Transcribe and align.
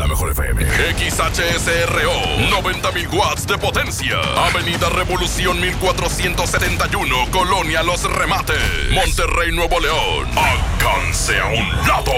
La 0.00 0.06
mejor 0.06 0.30
FM. 0.30 0.64
XHSRO. 0.64 2.12
90.000 2.48 3.12
watts 3.12 3.46
de 3.46 3.58
potencia. 3.58 4.18
Avenida 4.34 4.88
Revolución 4.88 5.60
1471. 5.60 7.30
Colonia 7.30 7.82
Los 7.82 8.04
Remates. 8.04 8.56
Monterrey, 8.92 9.52
Nuevo 9.52 9.78
León. 9.78 10.26
Alcance 10.38 11.38
a 11.38 11.48
un 11.48 11.68
lado. 11.86 12.12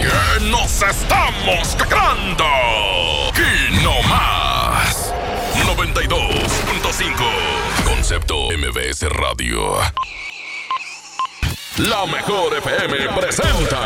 Que 0.00 0.44
nos 0.46 0.80
estamos 0.80 1.76
cagando. 1.76 2.46
Y 3.36 3.84
no 3.84 4.02
más. 4.04 5.12
92.5. 5.66 7.84
Concepto 7.84 8.48
MBS 8.56 9.06
Radio. 9.10 9.76
La 11.78 12.04
mejor 12.06 12.56
FM 12.56 13.08
presenta. 13.14 13.78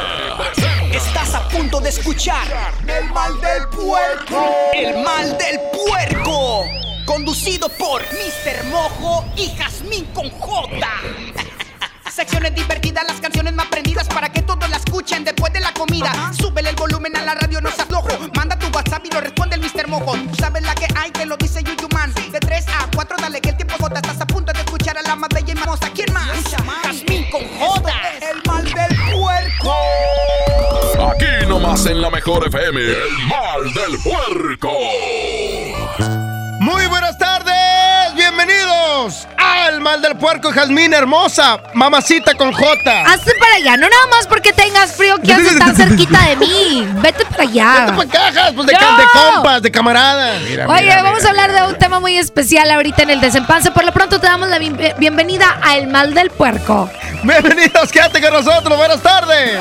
Estás 0.90 1.34
a 1.34 1.46
punto 1.46 1.78
de 1.78 1.90
escuchar 1.90 2.46
El 2.86 3.10
mal 3.12 3.38
del 3.38 3.68
puerco. 3.68 4.56
El 4.72 5.04
mal 5.04 5.36
del 5.36 5.60
puerco. 5.70 6.64
Conducido 7.04 7.68
por 7.68 8.00
Mr. 8.00 8.64
Mojo 8.70 9.26
y 9.36 9.54
Jazmín 9.56 10.06
con 10.14 10.30
J. 10.30 10.70
Secciones 12.10 12.54
divertidas, 12.54 13.04
las 13.06 13.20
canciones 13.20 13.54
más 13.54 13.66
prendidas 13.66 14.06
para 14.08 14.30
que 14.30 14.42
todos 14.42 14.68
la 14.70 14.76
escuchen 14.76 15.24
después 15.24 15.52
de 15.52 15.60
la 15.60 15.72
comida. 15.72 16.32
Súbele 16.38 16.70
el 16.70 16.76
volumen 16.76 17.16
a 17.16 17.22
la 17.22 17.34
radio, 17.34 17.60
no 17.60 17.70
seas 17.70 17.88
flojo. 17.88 18.08
Manda 18.34 18.58
tu 18.58 18.68
WhatsApp 18.68 19.04
y 19.06 19.10
lo 19.10 19.20
responde 19.20 19.56
el 19.56 19.62
Mr. 19.62 19.88
Mojo. 19.88 20.12
Tú 20.16 20.34
sabes 20.38 20.62
la 20.62 20.74
que 20.74 20.86
hay, 20.94 21.10
te 21.10 21.24
lo 21.24 21.36
dice 21.36 21.62
Yuyuman. 21.62 22.12
De 22.30 22.38
3 22.38 22.66
a 22.68 22.88
4, 22.94 23.16
dale 23.18 23.40
que 23.40 23.50
el 23.50 23.56
tiempo 23.56 23.76
J. 23.78 23.96
Estás 23.96 24.20
a 24.20 24.26
punto 24.26 24.52
de 24.52 24.60
escuchar 24.60 24.98
a 24.98 25.02
la 25.02 25.16
más 25.16 25.30
bella 25.30 25.52
y 25.52 25.56
famosa. 25.56 25.90
¿Quién 25.94 26.12
más? 26.12 26.28
Jazmín 26.84 27.30
con 27.30 27.42
J. 27.58 27.81
Aquí 31.10 31.46
nomás 31.46 31.86
en 31.86 32.00
la 32.00 32.10
mejor 32.10 32.46
FM. 32.46 32.80
El 32.80 33.26
mal 33.28 33.74
del 33.74 33.98
puerco. 34.02 34.70
Muy 36.60 36.86
buenas 36.86 37.18
tardes, 37.18 37.31
bienvenidos 38.46 39.26
al 39.36 39.80
Mal 39.80 40.02
del 40.02 40.16
Puerco 40.16 40.50
y 40.50 40.52
Jazmín 40.52 40.92
Hermosa, 40.92 41.60
mamacita 41.74 42.34
con 42.34 42.52
J. 42.52 43.00
Hazte 43.06 43.32
para 43.38 43.54
allá, 43.56 43.76
no 43.76 43.88
nada 43.88 44.06
más 44.10 44.26
porque 44.26 44.52
tengas 44.52 44.92
frío 44.96 45.16
quieres 45.22 45.52
estar 45.52 45.74
cerquita 45.74 46.20
de 46.28 46.36
mí. 46.36 46.88
Vete 46.96 47.24
para 47.26 47.42
allá. 47.44 47.86
Vete 47.86 47.92
pa' 48.06 48.12
cajas, 48.12 48.52
pues 48.54 48.66
de, 48.66 48.72
No. 48.72 48.78
ca- 48.78 48.96
de 48.96 49.04
compas, 49.12 49.62
de 49.62 49.70
camaradas. 49.70 50.42
Oye, 50.68 51.02
vamos 51.02 51.24
a 51.24 51.30
hablar 51.30 51.52
de 51.52 51.62
un 51.68 51.78
tema 51.78 52.00
muy 52.00 52.16
especial 52.18 52.70
ahorita 52.70 53.02
en 53.02 53.10
el 53.10 53.20
desempance. 53.20 53.70
Por 53.70 53.84
lo 53.84 53.92
pronto 53.92 54.18
te 54.20 54.26
damos 54.26 54.48
la 54.48 54.58
bien- 54.58 54.76
bienvenida 54.98 55.58
a 55.62 55.76
El 55.76 55.86
Mal 55.88 56.12
del 56.14 56.30
Puerco. 56.30 56.90
Bienvenidos, 57.22 57.90
quédate 57.92 58.20
con 58.20 58.32
nosotros, 58.32 58.76
buenas 58.76 59.00
tardes. 59.02 59.60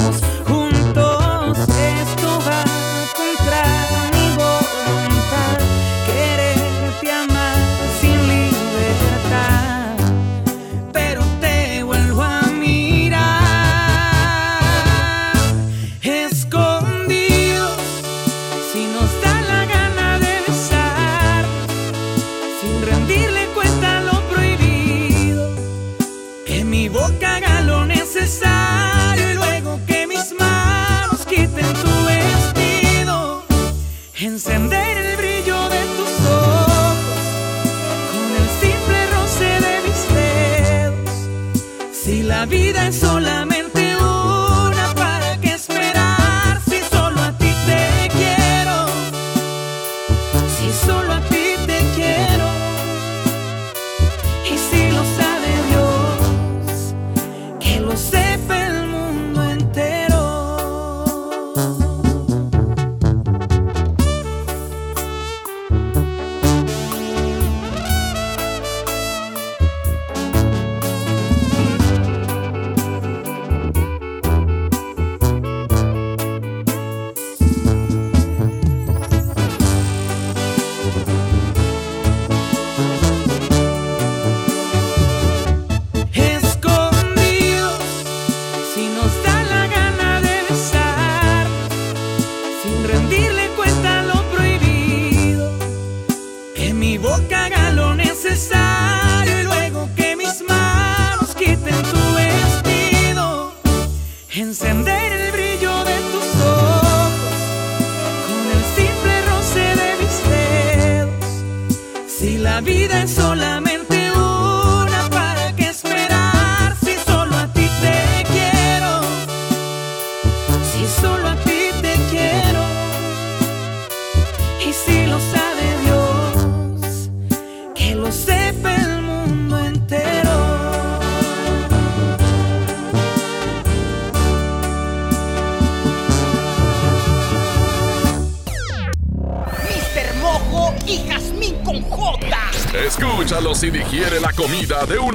Bye. 61.55 61.80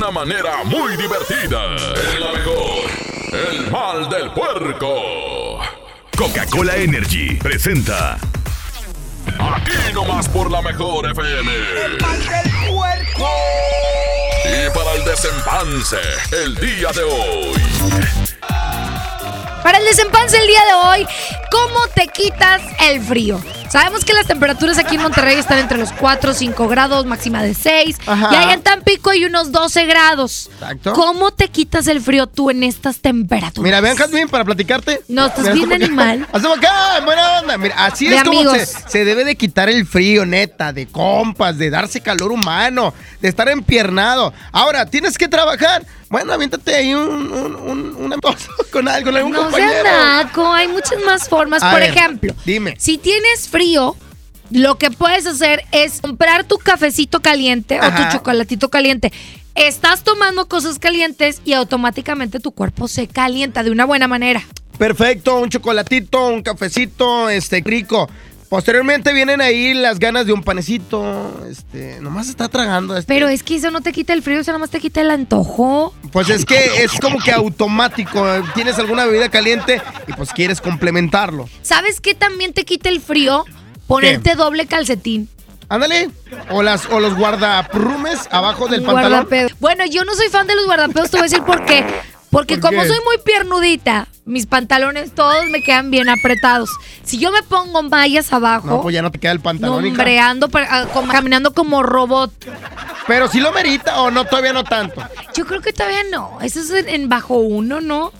Una 0.06 0.24
manera 0.24 0.62
muy 0.64 0.96
divertida. 0.96 1.74
En 2.12 2.20
la 2.20 2.32
mejor. 2.32 2.90
El 3.32 3.70
mal 3.72 4.08
del 4.08 4.30
puerco. 4.30 5.58
Coca-Cola 6.16 6.76
Energy 6.76 7.34
presenta 7.34 8.16
Aquí 9.26 9.92
nomás 9.92 10.28
por 10.28 10.50
la 10.50 10.62
mejor 10.62 11.10
FM. 11.10 11.52
El 11.84 12.00
mal 12.00 12.18
del 12.20 12.72
puerco. 12.72 13.28
Y 14.44 14.70
para 14.76 14.92
el 14.92 15.04
desempance, 15.04 15.98
el 16.30 16.54
día 16.54 16.92
de 16.92 17.02
hoy. 17.02 17.60
Para 19.64 19.78
el 19.78 19.84
desempance 19.84 20.38
el 20.38 20.46
día 20.46 20.64
de 20.66 20.74
hoy, 20.74 21.06
¿cómo 21.50 21.88
te 21.88 22.06
quitas 22.06 22.62
el 22.80 23.02
frío? 23.02 23.40
Sabemos 23.70 24.04
que 24.04 24.12
las 24.14 24.26
temperaturas 24.26 24.78
aquí 24.78 24.94
en 24.96 25.02
Monterrey 25.02 25.36
están 25.38 25.58
entre 25.58 25.78
los 25.78 25.92
4 25.92 26.30
o 26.30 26.34
5 26.34 26.68
grados, 26.68 27.06
máxima 27.06 27.42
de 27.42 27.54
6. 27.54 27.96
Ajá. 28.06 28.28
Y 28.32 28.36
allá 28.36 28.52
en 28.54 28.62
Tampico 28.62 29.10
hay 29.10 29.24
unos 29.24 29.52
12 29.52 29.86
grados. 29.86 30.48
Exacto. 30.54 30.92
¿Cómo 30.92 31.30
te 31.32 31.48
quitas 31.48 31.86
el 31.86 32.00
frío 32.00 32.26
tú 32.26 32.50
en 32.50 32.62
estas 32.62 33.00
temperaturas? 33.00 33.64
Mira, 33.64 33.80
vean, 33.80 33.96
Jasmine, 33.96 34.28
para 34.28 34.44
platicarte. 34.44 35.02
No, 35.08 35.26
estás 35.26 35.52
bien 35.52 35.72
animal. 35.72 36.26
Hacemos 36.32 36.58
acá, 36.58 37.00
buena 37.04 37.40
onda. 37.40 37.58
Mira, 37.58 37.74
así 37.84 38.08
De 38.08 38.16
es 38.16 38.24
como 38.24 38.42
se, 38.88 39.04
debe 39.04 39.24
de 39.24 39.36
quitar 39.36 39.68
el 39.68 39.86
frío, 39.86 40.24
neta, 40.26 40.72
de 40.72 40.86
compas, 40.86 41.58
de 41.58 41.70
darse 41.70 42.00
calor 42.00 42.32
humano, 42.32 42.94
de 43.20 43.28
estar 43.28 43.48
empiernado. 43.48 44.32
Ahora, 44.52 44.86
tienes 44.86 45.18
que 45.18 45.28
trabajar. 45.28 45.84
Bueno, 46.08 46.32
aviéntate 46.32 46.72
ahí 46.72 46.94
un, 46.94 47.32
un, 47.32 47.96
un, 47.96 48.20
cosa 48.20 48.48
con 48.72 48.86
algo, 48.88 49.06
con 49.06 49.16
algún 49.16 49.32
No 49.32 49.42
compañero. 49.42 49.72
seas 49.72 49.84
naco, 50.24 50.52
hay 50.52 50.68
muchas 50.68 50.98
más 51.04 51.28
formas. 51.28 51.62
A 51.64 51.70
Por 51.72 51.80
ver, 51.80 51.90
ejemplo, 51.90 52.32
dime. 52.44 52.76
si 52.78 52.96
tienes 52.96 53.48
frío, 53.48 53.55
lo 54.50 54.78
que 54.78 54.90
puedes 54.90 55.26
hacer 55.26 55.64
es 55.72 56.00
comprar 56.00 56.44
tu 56.44 56.58
cafecito 56.58 57.20
caliente 57.20 57.80
o 57.80 57.90
tu 57.90 58.02
chocolatito 58.12 58.68
caliente. 58.68 59.12
Estás 59.54 60.04
tomando 60.04 60.46
cosas 60.46 60.78
calientes 60.78 61.40
y 61.44 61.54
automáticamente 61.54 62.40
tu 62.40 62.52
cuerpo 62.52 62.88
se 62.88 63.08
calienta 63.08 63.62
de 63.62 63.70
una 63.70 63.86
buena 63.86 64.06
manera. 64.06 64.42
Perfecto, 64.78 65.40
un 65.40 65.48
chocolatito, 65.48 66.28
un 66.28 66.42
cafecito, 66.42 67.30
este, 67.30 67.62
rico. 67.64 68.10
Posteriormente 68.48 69.12
vienen 69.12 69.40
ahí 69.40 69.74
las 69.74 69.98
ganas 69.98 70.26
de 70.26 70.32
un 70.32 70.42
panecito, 70.42 71.44
este, 71.50 71.98
nomás 72.00 72.28
está 72.28 72.48
tragando. 72.48 72.96
Este. 72.96 73.12
Pero 73.12 73.28
es 73.28 73.42
que 73.42 73.56
eso 73.56 73.70
no 73.70 73.80
te 73.80 73.92
quita 73.92 74.12
el 74.12 74.22
frío, 74.22 74.38
eso 74.40 74.52
nada 74.52 74.60
más 74.60 74.70
te 74.70 74.80
quita 74.80 75.00
el 75.00 75.10
antojo. 75.10 75.94
Pues 76.12 76.30
es 76.30 76.44
que 76.44 76.84
es 76.84 76.92
como 77.00 77.18
que 77.18 77.32
automático. 77.32 78.24
Tienes 78.54 78.78
alguna 78.78 79.04
bebida 79.04 79.28
caliente 79.28 79.82
y 80.06 80.12
pues 80.12 80.32
quieres 80.32 80.60
complementarlo. 80.60 81.48
¿Sabes 81.62 82.00
qué 82.00 82.14
también 82.14 82.52
te 82.52 82.64
quita 82.64 82.88
el 82.88 83.00
frío? 83.00 83.44
Ponerte 83.86 84.34
doble 84.34 84.66
calcetín. 84.66 85.28
Ándale. 85.68 86.10
O 86.50 86.62
las 86.62 86.86
o 86.86 87.00
los 87.00 87.16
guardaprumes 87.16 88.28
abajo 88.30 88.68
del 88.68 88.82
pantalón. 88.82 89.10
Guardapedo. 89.10 89.48
Bueno, 89.58 89.84
yo 89.86 90.04
no 90.04 90.14
soy 90.14 90.28
fan 90.28 90.46
de 90.46 90.54
los 90.54 90.66
guardapedos, 90.66 91.10
te 91.10 91.16
voy 91.16 91.26
a 91.26 91.28
decir 91.28 91.42
por 91.42 91.64
qué. 91.64 91.84
Porque 92.36 92.58
¿Por 92.58 92.68
como 92.70 92.82
qué? 92.82 92.88
soy 92.88 92.98
muy 93.02 93.16
piernudita, 93.24 94.08
mis 94.26 94.44
pantalones 94.44 95.14
todos 95.14 95.46
me 95.48 95.62
quedan 95.62 95.90
bien 95.90 96.10
apretados. 96.10 96.68
Si 97.02 97.16
yo 97.16 97.32
me 97.32 97.42
pongo 97.42 97.82
mallas 97.82 98.30
abajo, 98.30 98.66
No, 98.68 98.82
pues 98.82 98.94
ya 98.94 99.00
no 99.00 99.10
te 99.10 99.18
queda 99.18 99.32
el 99.32 99.40
pantalón. 99.40 99.86
hija. 99.86 99.96
nombreando, 99.96 100.50
caminando 101.10 101.54
como 101.54 101.82
robot. 101.82 102.30
Pero 103.06 103.28
si 103.28 103.40
lo 103.40 103.52
merita 103.52 104.02
o 104.02 104.10
no, 104.10 104.26
todavía 104.26 104.52
no 104.52 104.64
tanto. 104.64 105.00
Yo 105.34 105.46
creo 105.46 105.62
que 105.62 105.72
todavía 105.72 106.02
no. 106.10 106.38
Eso 106.42 106.60
es 106.60 106.70
en, 106.88 107.08
bajo 107.08 107.36
uno, 107.38 107.80
¿no? 107.80 108.12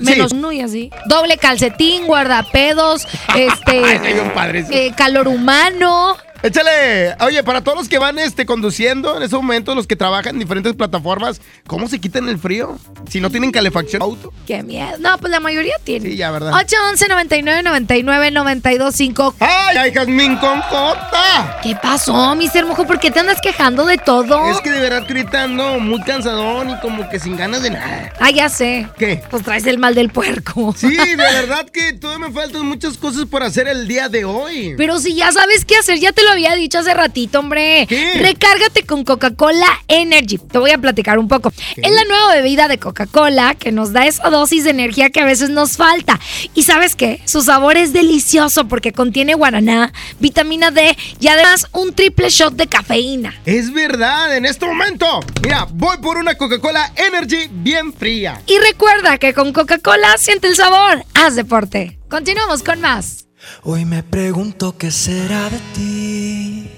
Menos 0.00 0.30
Sí. 0.30 0.36
uno 0.38 0.50
y 0.50 0.60
así. 0.62 0.90
Doble 1.06 1.36
calcetín, 1.36 2.06
guardapedos, 2.06 3.06
Ay, 3.28 3.42
está 3.48 3.72
este, 3.92 4.12
bien 4.14 4.32
padre 4.34 4.64
eh, 4.70 4.92
calor 4.96 5.28
humano. 5.28 6.16
Échale. 6.42 7.16
Oye, 7.20 7.42
para 7.42 7.62
todos 7.62 7.78
los 7.78 7.88
que 7.88 7.98
van 7.98 8.18
este, 8.18 8.46
conduciendo 8.46 9.16
en 9.16 9.22
ese 9.24 9.34
momento, 9.34 9.74
los 9.74 9.86
que 9.86 9.96
trabajan 9.96 10.34
en 10.34 10.38
diferentes 10.38 10.74
plataformas, 10.74 11.40
¿cómo 11.66 11.88
se 11.88 12.00
quitan 12.00 12.28
el 12.28 12.38
frío? 12.38 12.78
Si 13.08 13.20
no 13.20 13.30
tienen 13.30 13.50
calefacción 13.50 14.02
auto. 14.02 14.32
Qué 14.46 14.62
miedo. 14.62 14.98
No, 15.00 15.18
pues 15.18 15.30
la 15.32 15.40
mayoría 15.40 15.74
tiene. 15.82 16.10
Sí, 16.10 16.16
ya, 16.16 16.30
¿verdad? 16.30 16.52
811 16.54 17.08
99 17.08 17.62
99 17.62 18.30
925 18.30 19.34
¡Ay, 19.40 19.76
ay, 19.76 19.92
Jazmín 19.92 20.36
con 20.36 20.60
J! 20.60 21.60
¿Qué 21.62 21.74
pasó, 21.82 22.36
Mr. 22.36 22.66
Mojo? 22.66 22.86
¿Por 22.86 23.00
qué 23.00 23.10
te 23.10 23.20
andas 23.20 23.40
quejando 23.40 23.84
de 23.84 23.98
todo? 23.98 24.48
Es 24.50 24.60
que 24.60 24.70
de 24.70 24.80
verdad 24.80 25.06
que 25.06 25.14
ahorita 25.14 25.42
ando 25.42 25.80
muy 25.80 26.00
cansadón 26.02 26.70
y 26.70 26.78
como 26.80 27.08
que 27.08 27.18
sin 27.18 27.36
ganas 27.36 27.62
de 27.62 27.70
nada. 27.70 28.12
Ah, 28.20 28.30
ya 28.30 28.48
sé. 28.48 28.88
¿Qué? 28.96 29.22
Pues 29.28 29.42
traes 29.42 29.66
el 29.66 29.78
mal 29.78 29.94
del 29.94 30.10
puerco. 30.10 30.74
Sí, 30.76 30.96
de 30.96 31.16
verdad 31.16 31.68
que 31.68 31.94
todavía 31.94 32.28
me 32.28 32.32
faltan 32.32 32.64
muchas 32.64 32.96
cosas 32.96 33.26
por 33.26 33.42
hacer 33.42 33.66
el 33.66 33.88
día 33.88 34.08
de 34.08 34.24
hoy. 34.24 34.74
Pero 34.76 34.98
si 34.98 35.14
ya 35.14 35.32
sabes 35.32 35.64
qué 35.64 35.76
hacer, 35.76 35.98
ya 35.98 36.12
te 36.12 36.22
lo 36.22 36.27
había 36.30 36.54
dicho 36.54 36.78
hace 36.78 36.94
ratito, 36.94 37.40
hombre. 37.40 37.86
¿Qué? 37.88 38.14
Recárgate 38.14 38.84
con 38.84 39.04
Coca-Cola 39.04 39.66
Energy. 39.88 40.38
Te 40.38 40.58
voy 40.58 40.70
a 40.70 40.78
platicar 40.78 41.18
un 41.18 41.28
poco. 41.28 41.52
Es 41.76 41.92
la 41.92 42.04
nueva 42.04 42.34
bebida 42.34 42.68
de 42.68 42.78
Coca-Cola 42.78 43.54
que 43.54 43.72
nos 43.72 43.92
da 43.92 44.06
esa 44.06 44.28
dosis 44.30 44.64
de 44.64 44.70
energía 44.70 45.10
que 45.10 45.20
a 45.20 45.24
veces 45.24 45.50
nos 45.50 45.76
falta. 45.76 46.18
Y 46.54 46.62
sabes 46.62 46.96
qué? 46.96 47.20
Su 47.24 47.42
sabor 47.42 47.76
es 47.76 47.92
delicioso 47.92 48.68
porque 48.68 48.92
contiene 48.92 49.34
guaraná, 49.34 49.92
vitamina 50.18 50.70
D 50.70 50.96
y 51.20 51.28
además 51.28 51.66
un 51.72 51.94
triple 51.94 52.30
shot 52.30 52.54
de 52.54 52.66
cafeína. 52.66 53.34
Es 53.44 53.72
verdad, 53.72 54.36
en 54.36 54.46
este 54.46 54.66
momento. 54.66 55.20
Mira, 55.42 55.66
voy 55.70 55.98
por 55.98 56.16
una 56.16 56.34
Coca-Cola 56.34 56.92
Energy 56.96 57.48
bien 57.50 57.92
fría. 57.92 58.42
Y 58.46 58.58
recuerda 58.58 59.18
que 59.18 59.34
con 59.34 59.52
Coca-Cola 59.52 60.16
siente 60.18 60.48
el 60.48 60.56
sabor. 60.56 61.04
Haz 61.14 61.36
deporte. 61.36 61.98
Continuamos 62.08 62.62
con 62.62 62.80
más. 62.80 63.27
Hoy 63.62 63.84
me 63.84 64.02
pregunto 64.02 64.76
qué 64.76 64.90
será 64.90 65.48
de 65.48 65.58
ti. 65.74 66.70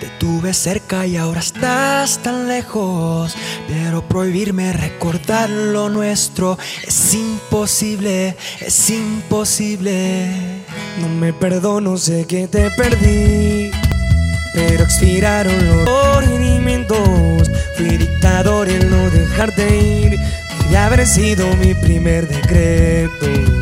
Te 0.00 0.08
tuve 0.18 0.52
cerca 0.52 1.06
y 1.06 1.16
ahora 1.16 1.40
estás 1.40 2.18
tan 2.22 2.48
lejos. 2.48 3.34
Pero 3.68 4.06
prohibirme 4.08 4.72
recordar 4.72 5.48
lo 5.48 5.88
nuestro 5.88 6.58
es 6.86 7.14
imposible, 7.14 8.36
es 8.60 8.90
imposible. 8.90 10.28
No 11.00 11.08
me 11.08 11.32
perdono, 11.32 11.96
sé 11.96 12.26
que 12.26 12.48
te 12.48 12.70
perdí. 12.70 13.70
Pero 14.54 14.84
expiraron 14.84 15.68
los 15.68 15.88
ordenamientos. 15.88 17.50
Fui 17.76 17.96
dictador 17.96 18.68
en 18.68 18.90
no 18.90 19.10
dejarte 19.10 19.78
ir. 19.78 20.18
Debe 20.64 20.76
haber 20.78 21.06
sido 21.06 21.46
mi 21.56 21.74
primer 21.74 22.26
decreto. 22.26 23.61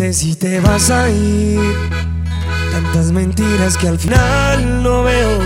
si 0.00 0.34
te 0.34 0.60
vas 0.60 0.90
a 0.90 1.10
ir. 1.10 1.60
Tantas 2.72 3.12
mentiras 3.12 3.76
que 3.76 3.86
al 3.86 3.98
final 3.98 4.82
no 4.82 5.02
veo. 5.02 5.38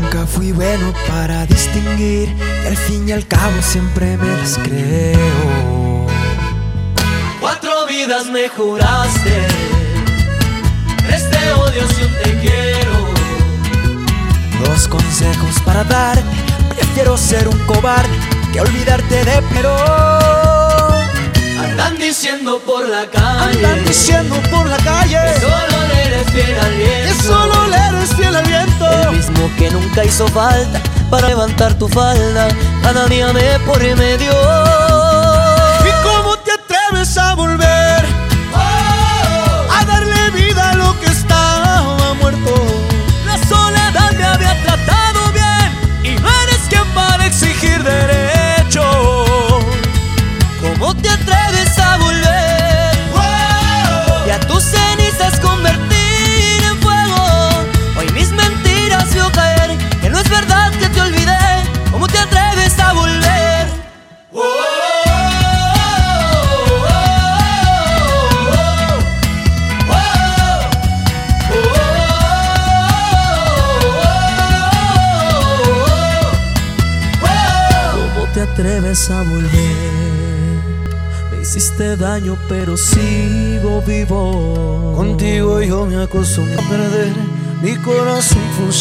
Nunca 0.00 0.26
fui 0.26 0.52
bueno 0.52 0.92
para 1.08 1.44
distinguir. 1.44 2.28
Y 2.62 2.66
al 2.68 2.76
fin 2.76 3.08
y 3.08 3.12
al 3.12 3.26
cabo 3.26 3.60
siempre 3.60 4.16
me 4.16 4.28
las 4.36 4.58
creo. 4.58 6.06
Cuatro 7.40 7.86
vidas 7.88 8.26
me 8.26 8.48
juraste. 8.48 9.42
Tres 11.06 11.28
te 11.30 11.52
odio 11.52 11.82
si 11.88 12.04
un 12.04 12.12
te 12.22 12.40
quiero. 12.40 12.96
Dos 14.64 14.86
consejos 14.86 15.60
para 15.64 15.82
darte. 15.82 16.22
Prefiero 16.76 17.16
ser 17.18 17.48
un 17.48 17.58
cobarde 17.66 18.16
que 18.52 18.60
olvidarte 18.60 19.24
de 19.24 19.42
pero. 19.52 20.33
Diciendo 22.16 22.60
por 22.60 22.88
la 22.88 23.10
calle. 23.10 23.56
Andan 23.56 23.84
diciendo 23.86 24.36
por 24.48 24.68
la 24.68 24.76
calle. 24.76 25.18
Que 25.34 25.40
solo 25.40 25.88
le 25.88 26.02
eres 26.04 26.30
fiel 26.30 26.58
al 26.60 26.74
viento. 26.76 27.16
Que 27.16 27.22
solo 27.24 27.66
le 27.66 27.76
eres 27.76 28.14
fiel 28.14 28.36
al 28.36 28.46
viento. 28.46 29.02
El 29.02 29.16
mismo 29.16 29.50
que 29.58 29.70
nunca 29.72 30.04
hizo 30.04 30.28
falta 30.28 30.80
para 31.10 31.26
levantar 31.26 31.74
tu 31.76 31.88
falda. 31.88 32.46
Cada 32.84 33.06
día 33.06 33.32
me 33.32 33.58
por 33.66 33.80
medio. 33.80 35.13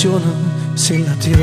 Corazón 0.04 0.22
funciona 0.22 0.34
sin 0.76 1.06
latidos. 1.06 1.43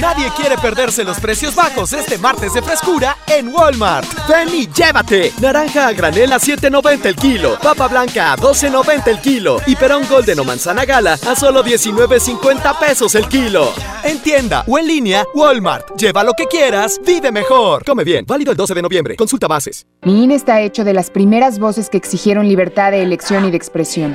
Nadie 0.00 0.30
quiere 0.36 0.56
perderse 0.58 1.02
los 1.02 1.18
precios 1.18 1.54
bajos 1.54 1.92
este 1.92 2.18
martes 2.18 2.52
de 2.52 2.62
frescura 2.62 3.16
en 3.26 3.48
Walmart. 3.48 4.06
Ven 4.28 4.48
llévate. 4.72 5.32
Naranja 5.40 5.88
a 5.88 5.92
granel 5.92 6.32
a 6.32 6.38
7.90 6.38 7.06
el 7.06 7.16
kilo. 7.16 7.58
Papa 7.62 7.88
blanca 7.88 8.32
a 8.32 8.36
12.90 8.36 9.08
el 9.08 9.20
kilo. 9.20 9.60
Y 9.66 9.76
perón 9.76 10.04
golden 10.08 10.38
o 10.40 10.44
manzana 10.44 10.84
gala 10.84 11.14
a 11.14 11.34
solo 11.34 11.64
19.50 11.64 12.78
pesos 12.78 13.14
el 13.14 13.26
kilo. 13.28 13.72
En 14.04 14.18
tienda 14.20 14.64
o 14.66 14.78
en 14.78 14.86
línea, 14.86 15.24
Walmart. 15.34 15.96
Lleva 15.96 16.22
lo 16.22 16.34
que 16.34 16.46
quieras, 16.46 17.00
vive 17.04 17.32
mejor. 17.32 17.84
Come 17.84 18.04
bien. 18.04 18.24
Válido 18.26 18.52
el 18.52 18.56
12 18.56 18.74
de 18.74 18.82
noviembre. 18.82 19.16
Consulta 19.16 19.48
bases. 19.48 19.86
Mi 20.02 20.24
INE 20.24 20.34
está 20.34 20.60
hecho 20.60 20.84
de 20.84 20.92
las 20.92 21.10
primeras 21.10 21.58
voces 21.58 21.90
que 21.90 21.96
exigieron 21.96 22.46
libertad 22.46 22.92
de 22.92 23.02
elección 23.02 23.46
y 23.46 23.50
de 23.50 23.56
expresión. 23.56 24.14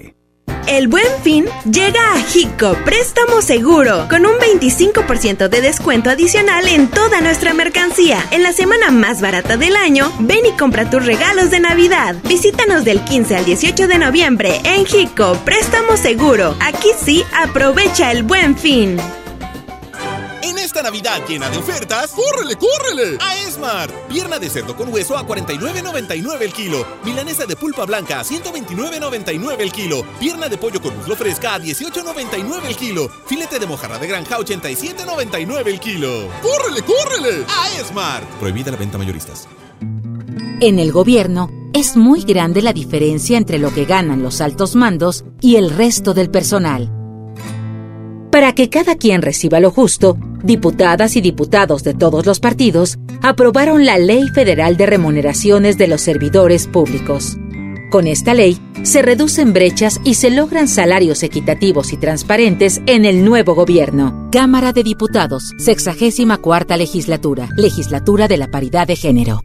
El 0.67 0.87
buen 0.87 1.05
fin 1.23 1.45
llega 1.69 1.99
a 2.13 2.19
Hico 2.33 2.75
Préstamo 2.85 3.41
Seguro 3.41 4.07
con 4.09 4.25
un 4.25 4.33
25% 4.33 5.49
de 5.49 5.61
descuento 5.61 6.09
adicional 6.09 6.67
en 6.67 6.87
toda 6.87 7.21
nuestra 7.21 7.53
mercancía. 7.53 8.25
En 8.31 8.43
la 8.43 8.53
semana 8.53 8.91
más 8.91 9.21
barata 9.21 9.57
del 9.57 9.75
año, 9.75 10.11
ven 10.19 10.45
y 10.45 10.51
compra 10.57 10.89
tus 10.89 11.05
regalos 11.05 11.51
de 11.51 11.59
Navidad. 11.59 12.15
Visítanos 12.23 12.85
del 12.85 13.03
15 13.03 13.37
al 13.37 13.45
18 13.45 13.87
de 13.87 13.97
noviembre 13.97 14.61
en 14.63 14.81
Hico 14.81 15.35
Préstamo 15.45 15.97
Seguro. 15.97 16.55
Aquí 16.59 16.89
sí, 17.03 17.23
aprovecha 17.33 18.11
el 18.11 18.23
buen 18.23 18.57
fin. 18.57 18.97
En 20.43 20.57
esta 20.57 20.81
Navidad 20.81 21.21
llena 21.27 21.49
de 21.49 21.57
ofertas, 21.57 22.11
¡córrele, 22.11 22.55
córrele! 22.55 23.17
A 23.19 23.37
Esmart. 23.37 23.93
Pierna 24.09 24.39
de 24.39 24.49
cerdo 24.49 24.75
con 24.75 24.91
hueso 24.91 25.15
a 25.15 25.25
49.99 25.25 26.41
el 26.41 26.53
kilo. 26.53 26.85
Milanesa 27.05 27.45
de 27.45 27.55
pulpa 27.55 27.85
blanca 27.85 28.19
a 28.19 28.23
129.99 28.23 29.59
el 29.59 29.71
kilo. 29.71 30.03
Pierna 30.19 30.49
de 30.49 30.57
pollo 30.57 30.81
con 30.81 30.97
muslo 30.97 31.15
fresca 31.15 31.55
a 31.55 31.59
18.99 31.59 32.65
el 32.65 32.75
kilo. 32.75 33.09
Filete 33.27 33.59
de 33.59 33.67
mojarra 33.67 33.99
de 33.99 34.07
granja 34.07 34.35
a 34.35 34.39
87.99 34.39 35.67
el 35.67 35.79
kilo. 35.79 36.27
¡Córrele, 36.41 36.81
córrele! 36.81 37.45
A 37.47 37.79
Esmart. 37.79 38.27
Prohibida 38.39 38.71
la 38.71 38.77
venta 38.77 38.97
mayoristas. 38.97 39.47
En 40.59 40.79
el 40.79 40.91
gobierno 40.91 41.51
es 41.73 41.95
muy 41.95 42.21
grande 42.23 42.61
la 42.61 42.73
diferencia 42.73 43.37
entre 43.37 43.59
lo 43.59 43.73
que 43.73 43.85
ganan 43.85 44.23
los 44.23 44.41
altos 44.41 44.75
mandos 44.75 45.23
y 45.39 45.55
el 45.57 45.69
resto 45.69 46.13
del 46.13 46.29
personal. 46.29 46.91
Para 48.31 48.53
que 48.53 48.69
cada 48.69 48.95
quien 48.95 49.21
reciba 49.21 49.59
lo 49.59 49.71
justo, 49.71 50.17
diputadas 50.43 51.15
y 51.15 51.21
diputados 51.21 51.83
de 51.83 51.93
todos 51.93 52.25
los 52.25 52.39
partidos 52.39 52.97
aprobaron 53.21 53.85
la 53.85 53.97
Ley 53.97 54.27
Federal 54.33 54.77
de 54.77 54.85
Remuneraciones 54.85 55.77
de 55.77 55.87
los 55.87 56.01
Servidores 56.01 56.67
Públicos. 56.67 57.37
Con 57.91 58.07
esta 58.07 58.33
ley, 58.33 58.57
se 58.83 59.01
reducen 59.01 59.51
brechas 59.51 59.99
y 60.05 60.13
se 60.13 60.31
logran 60.31 60.69
salarios 60.69 61.23
equitativos 61.23 61.91
y 61.91 61.97
transparentes 61.97 62.81
en 62.85 63.03
el 63.03 63.25
nuevo 63.25 63.53
gobierno. 63.53 64.29
Cámara 64.31 64.71
de 64.71 64.83
Diputados, 64.83 65.51
64 65.57 66.77
legislatura, 66.77 67.49
legislatura 67.57 68.29
de 68.29 68.37
la 68.37 68.47
paridad 68.47 68.87
de 68.87 68.95
género. 68.95 69.41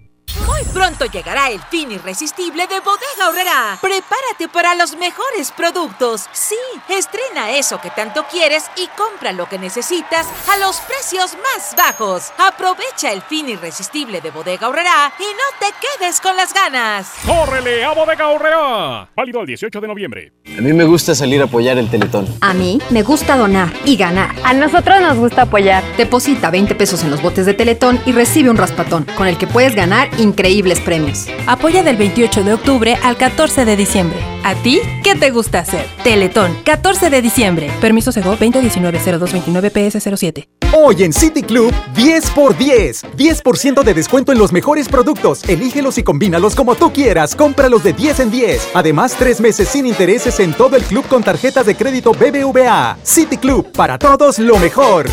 Muy 0.57 0.65
pronto 0.73 1.05
llegará 1.05 1.51
el 1.51 1.61
fin 1.61 1.93
irresistible 1.93 2.67
de 2.67 2.81
Bodega 2.81 3.29
Horrera. 3.29 3.79
Prepárate 3.81 4.49
para 4.51 4.75
los 4.75 4.97
mejores 4.97 5.53
productos. 5.53 6.29
Sí, 6.33 6.57
estrena 6.89 7.51
eso 7.51 7.79
que 7.81 7.91
tanto 7.91 8.25
quieres 8.31 8.65
y 8.77 8.89
compra 8.97 9.33
lo 9.33 9.47
que 9.49 9.59
necesitas 9.59 10.27
a 10.51 10.57
los 10.59 10.77
precios 10.81 11.35
más 11.35 11.75
bajos. 11.77 12.33
Aprovecha 12.39 13.13
el 13.13 13.21
fin 13.21 13.51
irresistible 13.51 14.23
de 14.23 14.31
Bodega 14.31 14.69
Horrera 14.69 15.13
y 15.19 15.25
no 15.25 15.59
te 15.61 15.75
quedes 15.99 16.21
con 16.23 16.37
las 16.37 16.55
ganas. 16.55 17.13
¡Córrele 17.27 17.85
a 17.85 17.93
Bodega 17.93 18.29
Horrera! 18.29 19.11
Válido 19.15 19.41
el 19.41 19.47
18 19.47 19.81
de 19.81 19.89
noviembre. 19.89 20.33
A 20.57 20.61
mí 20.63 20.73
me 20.73 20.85
gusta 20.85 21.15
salir 21.15 21.43
a 21.43 21.45
apoyar 21.45 21.77
el 21.77 21.91
Teletón. 21.91 22.27
A 22.41 22.55
mí 22.55 22.81
me 22.89 23.03
gusta 23.03 23.37
donar 23.37 23.71
y 23.85 23.97
ganar. 23.97 24.35
A 24.43 24.55
nosotros 24.55 25.01
nos 25.03 25.19
gusta 25.19 25.43
apoyar. 25.43 25.85
Deposita 25.99 26.51
20 26.51 26.75
pesos 26.77 27.03
en 27.05 27.11
los 27.11 27.21
botes 27.21 27.45
de 27.45 27.53
Teletón 27.53 28.01
y 28.07 28.13
recibe 28.13 28.49
un 28.49 28.57
raspatón, 28.57 29.05
con 29.17 29.27
el 29.27 29.37
que 29.37 29.47
puedes 29.47 29.75
ganar 29.75 30.09
increíbles 30.47 30.79
premios. 30.79 31.27
Apoya 31.49 31.83
del 31.83 31.97
28 31.97 32.45
de 32.45 32.55
octubre 32.55 32.97
al 33.03 33.17
14 33.17 33.65
de 33.65 33.77
diciembre. 33.77 34.17
¿A 34.45 34.55
ti 34.55 34.81
qué 35.03 35.17
te 35.17 35.31
gusta 35.31 35.59
hacer? 35.59 35.85
Teletón, 36.05 36.57
14 36.65 37.11
de 37.11 37.21
diciembre. 37.21 37.69
Permiso 37.81 38.13
Sego 38.13 38.37
2019-0229-PS07. 38.37 40.47
Hoy 40.73 41.03
en 41.03 41.13
City 41.13 41.43
Club, 41.43 41.75
10 41.97 42.31
por 42.31 42.57
10. 42.57 43.07
10% 43.17 43.83
de 43.83 43.95
descuento 43.95 44.31
en 44.31 44.39
los 44.39 44.53
mejores 44.53 44.89
productos. 44.89 45.43
Elígelos 45.49 45.99
y 45.99 46.05
combínalos 46.05 46.55
como 46.55 46.77
tú 46.77 46.93
quieras. 46.93 47.35
Cómpralos 47.35 47.83
de 47.83 47.93
10 47.93 48.21
en 48.21 48.31
10. 48.31 48.69
Además, 48.75 49.17
tres 49.19 49.41
meses 49.41 49.69
sin 49.69 49.85
intereses 49.85 50.39
en 50.39 50.55
todo 50.55 50.77
el 50.77 50.85
club 50.85 51.05
con 51.09 51.25
tarjetas 51.25 51.67
de 51.67 51.75
crédito 51.75 52.13
BBVA. 52.13 52.99
City 53.03 53.37
Club, 53.37 53.73
para 53.73 53.99
todos 53.99 54.39
lo 54.39 54.59
mejor. 54.59 55.07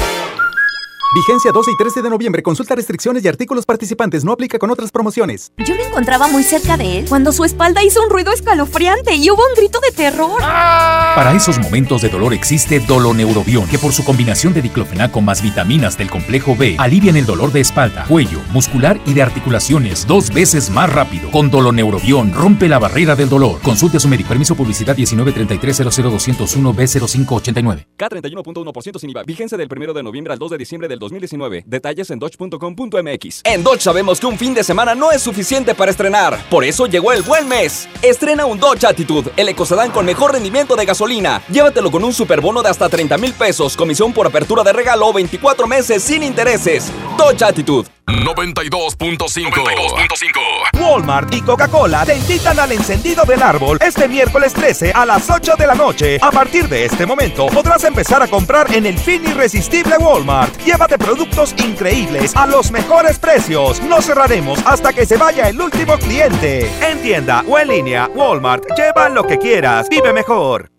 Vigencia 1.13 1.51
12 1.51 1.69
y 1.69 1.77
13 1.77 2.01
de 2.01 2.09
noviembre. 2.09 2.41
Consulta 2.41 2.73
restricciones 2.73 3.23
y 3.23 3.27
artículos 3.27 3.67
participantes. 3.67 4.25
No 4.25 4.31
aplica 4.31 4.57
con 4.57 4.71
otras 4.71 4.89
promociones. 4.89 5.51
Yo 5.59 5.75
me 5.75 5.83
encontraba 5.83 6.27
muy 6.27 6.41
cerca 6.41 6.75
de 6.75 6.99
él 6.99 7.05
cuando 7.07 7.31
su 7.31 7.45
espalda 7.45 7.83
hizo 7.83 8.01
un 8.01 8.09
ruido 8.09 8.33
escalofriante 8.33 9.13
y 9.13 9.29
hubo 9.29 9.43
un 9.47 9.53
grito 9.55 9.79
de 9.79 9.91
terror. 9.91 10.39
Para 10.39 11.33
esos 11.35 11.59
momentos 11.59 12.01
de 12.01 12.09
dolor 12.09 12.33
existe 12.33 12.79
Doloneurobión, 12.79 13.67
que 13.67 13.77
por 13.77 13.93
su 13.93 14.03
combinación 14.03 14.55
de 14.55 14.63
diclofenaco 14.63 15.21
más 15.21 15.43
vitaminas 15.43 15.99
del 15.99 16.09
complejo 16.09 16.55
B 16.55 16.77
alivian 16.79 17.15
el 17.15 17.27
dolor 17.27 17.51
de 17.51 17.59
espalda, 17.59 18.05
cuello, 18.07 18.39
muscular 18.51 18.99
y 19.05 19.13
de 19.13 19.21
articulaciones 19.21 20.07
dos 20.07 20.33
veces 20.33 20.71
más 20.71 20.91
rápido. 20.91 21.29
Con 21.29 21.51
Doloneurobión 21.51 22.33
rompe 22.33 22.67
la 22.67 22.79
barrera 22.79 23.15
del 23.15 23.29
dolor. 23.29 23.61
Consulte 23.61 23.97
a 23.97 23.99
su 23.99 24.07
médico. 24.07 24.29
Permiso 24.29 24.55
publicidad 24.55 24.97
193300201 24.97 26.73
B0589. 26.73 27.85
K31.1% 27.99 28.99
sin 28.99 29.11
IVA. 29.11 29.21
Vigencia 29.23 29.59
del 29.59 29.69
1 29.71 29.93
de 29.93 30.01
noviembre 30.01 30.33
al 30.33 30.39
2 30.39 30.49
de 30.49 30.57
diciembre 30.57 30.87
del 30.87 31.02
2019. 31.03 31.63
Detalles 31.67 32.09
en 32.09 32.19
dodge.com.mx. 32.19 33.41
En 33.43 33.63
Dodge 33.63 33.81
sabemos 33.81 34.19
que 34.19 34.25
un 34.25 34.37
fin 34.37 34.53
de 34.53 34.63
semana 34.63 34.95
no 34.95 35.11
es 35.11 35.21
suficiente 35.21 35.75
para 35.75 35.91
estrenar. 35.91 36.39
Por 36.49 36.63
eso 36.63 36.87
llegó 36.87 37.11
el 37.11 37.21
buen 37.21 37.47
mes. 37.47 37.87
Estrena 38.01 38.45
un 38.45 38.59
Dodge 38.59 38.85
Attitude, 38.85 39.31
el 39.37 39.49
ecocedán 39.49 39.91
con 39.91 40.05
mejor 40.05 40.33
rendimiento 40.33 40.75
de 40.75 40.85
gasolina. 40.85 41.41
Llévatelo 41.49 41.91
con 41.91 42.03
un 42.03 42.13
superbono 42.13 42.61
de 42.61 42.69
hasta 42.69 42.89
30 42.89 43.17
mil 43.17 43.33
pesos, 43.33 43.75
comisión 43.75 44.13
por 44.13 44.27
apertura 44.27 44.63
de 44.63 44.73
regalo, 44.73 45.11
24 45.13 45.67
meses 45.67 46.03
sin 46.03 46.23
intereses. 46.23 46.91
Dodge 47.17 47.43
Attitude. 47.43 48.02
92.5 48.07 50.79
Walmart 50.79 51.33
y 51.33 51.41
Coca-Cola 51.41 52.05
te 52.05 52.17
invitan 52.17 52.59
al 52.59 52.71
encendido 52.71 53.23
del 53.25 53.41
árbol 53.41 53.77
este 53.81 54.07
miércoles 54.07 54.53
13 54.53 54.91
a 54.93 55.05
las 55.05 55.29
8 55.29 55.53
de 55.57 55.67
la 55.67 55.75
noche. 55.75 56.17
A 56.21 56.31
partir 56.31 56.67
de 56.67 56.85
este 56.85 57.05
momento 57.05 57.47
podrás 57.47 57.83
empezar 57.83 58.21
a 58.21 58.27
comprar 58.27 58.73
en 58.73 58.85
el 58.85 58.97
fin 58.97 59.23
irresistible 59.25 59.97
Walmart. 59.97 60.57
Llévate 60.63 60.97
productos 60.97 61.55
increíbles 61.57 62.35
a 62.35 62.45
los 62.45 62.71
mejores 62.71 63.19
precios. 63.19 63.81
No 63.81 64.01
cerraremos 64.01 64.59
hasta 64.65 64.93
que 64.93 65.05
se 65.05 65.17
vaya 65.17 65.49
el 65.49 65.61
último 65.61 65.97
cliente. 65.97 66.69
En 66.81 67.01
tienda 67.01 67.43
o 67.47 67.57
en 67.57 67.69
línea, 67.69 68.09
Walmart, 68.13 68.63
lleva 68.75 69.09
lo 69.09 69.25
que 69.25 69.37
quieras. 69.37 69.87
Vive 69.89 70.13
mejor. 70.13 70.72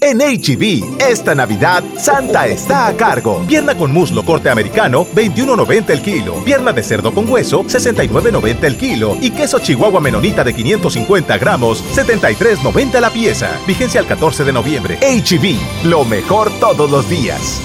En 0.00 0.18
HB, 0.18 1.00
esta 1.00 1.34
Navidad, 1.34 1.82
Santa 1.96 2.46
está 2.46 2.86
a 2.86 2.96
cargo. 2.96 3.44
Pierna 3.48 3.76
con 3.76 3.92
muslo 3.92 4.24
corte 4.24 4.48
americano, 4.48 5.04
21.90 5.12 5.90
el 5.90 6.02
kilo. 6.02 6.44
Pierna 6.44 6.72
de 6.72 6.84
cerdo 6.84 7.12
con 7.12 7.28
hueso, 7.28 7.64
69.90 7.64 8.62
el 8.62 8.76
kilo. 8.76 9.16
Y 9.20 9.30
queso 9.30 9.58
chihuahua 9.58 10.00
menonita 10.00 10.44
de 10.44 10.54
550 10.54 11.36
gramos, 11.38 11.82
73.90 11.96 13.00
la 13.00 13.10
pieza. 13.10 13.50
Vigencia 13.66 14.00
al 14.00 14.06
14 14.06 14.44
de 14.44 14.52
noviembre. 14.52 14.98
HB, 15.00 15.86
lo 15.88 16.04
mejor 16.04 16.52
todos 16.60 16.88
los 16.88 17.08
días. 17.08 17.60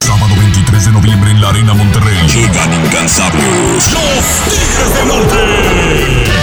Sábado 0.00 0.34
23 0.36 0.86
de 0.86 0.90
noviembre 0.90 1.30
en 1.30 1.40
la 1.40 1.50
Arena 1.50 1.72
Monterrey. 1.72 2.16
Llegan 2.26 2.84
incansables. 2.84 3.92
Los 3.92 4.42
Tigres 4.44 4.94
del 4.96 5.06
Norte. 5.06 6.33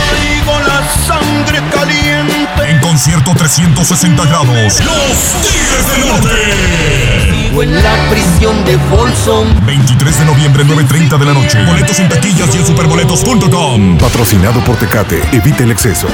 Sangre 1.42 1.60
caliente. 1.72 2.70
En 2.70 2.80
concierto 2.80 3.34
360 3.36 4.26
grados. 4.26 4.80
Los 4.80 5.42
Tigres 5.42 5.92
del 5.92 6.08
Norte. 6.08 7.32
Vivo 7.32 7.64
en 7.64 7.84
la 7.84 8.10
prisión 8.10 8.64
de 8.66 8.78
Folsom. 8.78 9.48
23 9.66 10.20
de 10.20 10.26
noviembre, 10.26 10.66
9.30 10.66 11.18
de 11.18 11.26
la 11.26 11.34
noche. 11.34 11.64
Boletos 11.66 12.00
en 12.00 12.10
taquillas 12.10 12.54
y 12.54 12.60
en 12.60 12.66
superboletos.com. 12.68 13.98
Patrocinado 13.98 14.64
por 14.64 14.76
Tecate. 14.76 15.22
Evite 15.32 15.64
el 15.64 15.72
exceso. 15.72 16.08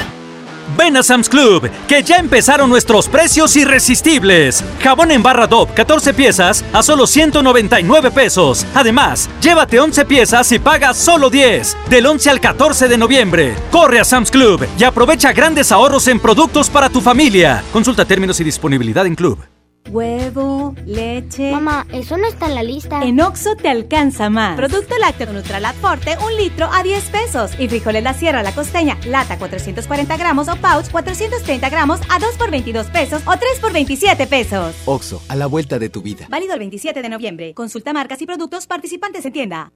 Ven 0.88 0.96
a 0.96 1.03
Sam's 1.03 1.27
Club, 1.27 1.70
que 1.86 2.01
ya 2.01 2.15
empezaron 2.15 2.70
nuestros 2.70 3.10
precios 3.10 3.58
irresistibles. 3.58 4.63
Jabón 4.82 5.12
en 5.12 5.22
barra 5.22 5.46
DOP, 5.46 5.74
14 5.74 6.13
piezas 6.13 6.63
a 6.72 6.82
solo 6.82 7.06
199 7.06 8.10
pesos. 8.12 8.65
Además, 8.74 9.29
llévate 9.41 9.82
11 9.82 10.06
piezas 10.06 10.50
y 10.53 10.60
paga 10.60 10.94
solo 10.94 11.29
10. 11.29 11.75
Del 11.89 12.06
11 12.06 12.29
al 12.29 12.39
14 12.39 12.88
de 12.88 12.98
noviembre. 12.98 13.56
Corre 13.70 14.00
a 14.00 14.06
Sam's 14.06 14.32
Club 14.32 14.65
y 14.79 14.86
aprovecha 14.86 15.34
grandes 15.34 15.74
ahorros 15.74 16.08
en 16.08 16.22
productos 16.22 16.70
para 16.70 16.88
tu 16.88 17.02
familia. 17.02 17.65
Consulta 17.73 18.06
términos 18.06 18.39
y 18.39 18.45
disponibilidad 18.45 19.06
en 19.06 19.15
Club. 19.15 19.57
Huevo, 19.89 20.76
leche. 20.86 21.52
Mamá, 21.52 21.88
eso 21.91 22.17
no 22.17 22.28
está 22.28 22.47
en 22.47 22.56
la 22.56 22.63
lista. 22.63 23.02
En 23.04 23.19
Oxo 23.21 23.56
te 23.56 23.69
alcanza 23.69 24.30
más. 24.30 24.56
Producto 24.58 24.97
lácteo 24.97 25.32
Nutralat 25.32 25.76
Forte, 25.76 26.17
un 26.26 26.36
litro 26.36 26.69
a 26.71 26.84
10 26.84 27.04
pesos. 27.10 27.52
Y 27.60 27.67
frijoles 27.69 28.04
La 28.04 28.13
Sierra 28.13 28.43
La 28.43 28.52
Costeña, 28.52 28.97
lata 29.06 29.38
440 29.38 30.17
gramos 30.17 30.47
o 30.47 30.56
pouch 30.56 30.89
430 30.91 31.69
gramos 31.69 32.00
a 32.10 32.19
2 32.19 32.36
por 32.36 32.52
22 32.52 32.88
pesos 32.88 33.21
o 33.26 33.32
3 33.38 33.60
por 33.60 33.71
27 33.71 34.28
pesos. 34.28 34.76
Oxo, 34.86 35.21
a 35.30 35.36
la 35.36 35.47
vuelta 35.47 35.80
de 35.80 35.89
tu 35.89 36.02
vida. 36.02 36.26
Válido 36.30 36.54
el 36.54 36.60
27 36.60 37.02
de 37.02 37.10
noviembre. 37.10 37.54
Consulta 37.54 37.93
marcas 37.93 38.21
y 38.21 38.26
productos 38.26 38.67
participantes 38.67 39.26
en 39.26 39.34
tienda. 39.34 39.71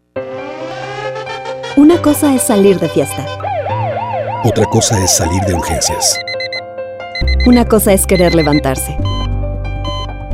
Una 1.78 2.02
cosa 2.02 2.36
es 2.36 2.42
salir 2.42 2.80
de 2.80 2.90
fiesta. 2.90 3.26
Otra 4.44 4.66
cosa 4.66 5.02
es 5.04 5.12
salir 5.12 5.42
de 5.44 5.54
urgencias. 5.54 6.20
Una 7.46 7.66
cosa 7.66 7.94
es 7.94 8.06
querer 8.06 8.36
levantarse. 8.36 8.98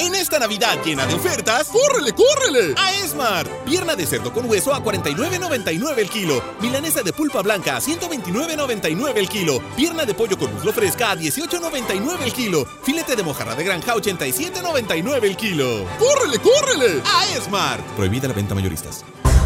En 0.00 0.14
esta 0.14 0.38
Navidad 0.38 0.82
llena 0.82 1.04
de 1.04 1.12
ofertas, 1.12 1.68
¡córrele, 1.68 2.14
córrele! 2.14 2.74
A 2.78 2.94
Esmar. 2.94 3.46
Pierna 3.66 3.94
de 3.94 4.06
cerdo 4.06 4.32
con 4.32 4.48
hueso 4.48 4.72
a 4.72 4.82
49.99 4.82 5.98
el 5.98 6.08
kilo. 6.08 6.42
Milanesa 6.58 7.02
de 7.02 7.12
pulpa 7.12 7.42
blanca 7.42 7.76
a 7.76 7.80
129.99 7.82 9.12
el 9.16 9.28
kilo. 9.28 9.60
Pierna 9.76 10.06
de 10.06 10.14
pollo 10.14 10.38
con 10.38 10.54
muslo 10.54 10.72
fresca 10.72 11.10
a 11.10 11.16
18.99 11.16 12.22
el 12.22 12.32
kilo. 12.32 12.66
Filete 12.82 13.14
de 13.14 13.22
mojarra 13.22 13.54
de 13.54 13.62
granja 13.62 13.92
a 13.92 13.96
87.99 13.96 15.22
el 15.22 15.36
kilo. 15.36 15.86
¡Córrele, 15.98 16.38
córrele! 16.38 17.02
A 17.04 17.36
Esmar. 17.36 17.84
Prohibida 17.94 18.26
la 18.26 18.32
venta 18.32 18.54
mayoristas. 18.54 19.04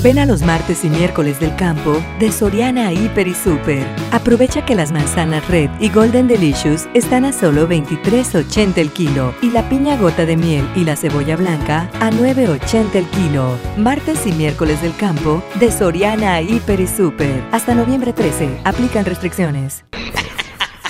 Ven 0.00 0.18
a 0.18 0.26
los 0.26 0.42
martes 0.42 0.84
y 0.84 0.88
miércoles 0.88 1.38
del 1.38 1.54
campo 1.54 2.02
de 2.18 2.32
Soriana 2.32 2.92
Hiper 2.92 3.28
y 3.28 3.34
Super. 3.34 3.86
Aprovecha 4.10 4.64
que 4.64 4.74
las 4.74 4.90
manzanas 4.90 5.46
Red 5.48 5.70
y 5.78 5.90
Golden 5.90 6.26
Delicious 6.26 6.88
están 6.94 7.24
a 7.24 7.32
solo 7.32 7.68
23.80 7.68 8.78
el 8.78 8.90
kilo 8.92 9.34
y 9.42 9.50
la 9.50 9.68
piña 9.68 9.96
gota 9.96 10.26
de 10.26 10.36
miel 10.36 10.68
y 10.74 10.84
la 10.84 10.96
cebolla 10.96 11.36
blanca 11.36 11.88
a 12.00 12.10
9.80 12.10 12.94
el 12.96 13.06
kilo. 13.10 13.56
Martes 13.76 14.26
y 14.26 14.32
miércoles 14.32 14.82
del 14.82 14.96
campo 14.96 15.42
de 15.60 15.70
Soriana 15.70 16.40
Hiper 16.40 16.80
y 16.80 16.88
Super. 16.88 17.44
Hasta 17.52 17.74
noviembre 17.74 18.12
13. 18.12 18.62
Aplican 18.64 19.04
restricciones. 19.04 19.84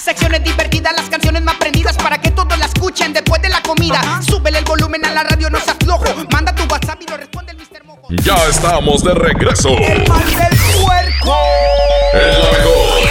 Secciones 0.00 0.42
divertidas, 0.42 0.94
las 0.96 1.08
canciones 1.10 1.42
más 1.42 1.56
prendidas 1.56 1.96
para 1.96 2.18
que 2.18 2.30
todos 2.30 2.58
la 2.58 2.64
escuchen 2.66 3.12
después 3.12 3.42
de 3.42 3.50
la 3.50 3.62
comida. 3.62 4.00
Súbele 4.22 4.58
el 4.58 4.64
volumen 4.64 5.04
a 5.04 5.12
la 5.12 5.22
radio, 5.22 5.50
no 5.50 5.60
seas 5.60 5.76
flojo. 5.84 6.06
Manda 6.32 6.54
tu 6.54 6.64
WhatsApp 6.64 7.00
y 7.02 7.10
lo 7.10 7.16
responde 7.16 7.52
el 7.52 7.58
Mr. 7.58 7.84
Mojo. 7.84 7.91
Ya 8.20 8.36
estamos 8.46 9.02
de 9.02 9.14
regreso. 9.14 9.70
El 9.70 10.06
mal 10.06 10.26
del 10.26 10.58
puerco. 10.82 11.36
El 12.12 12.36
mejor. 12.52 13.08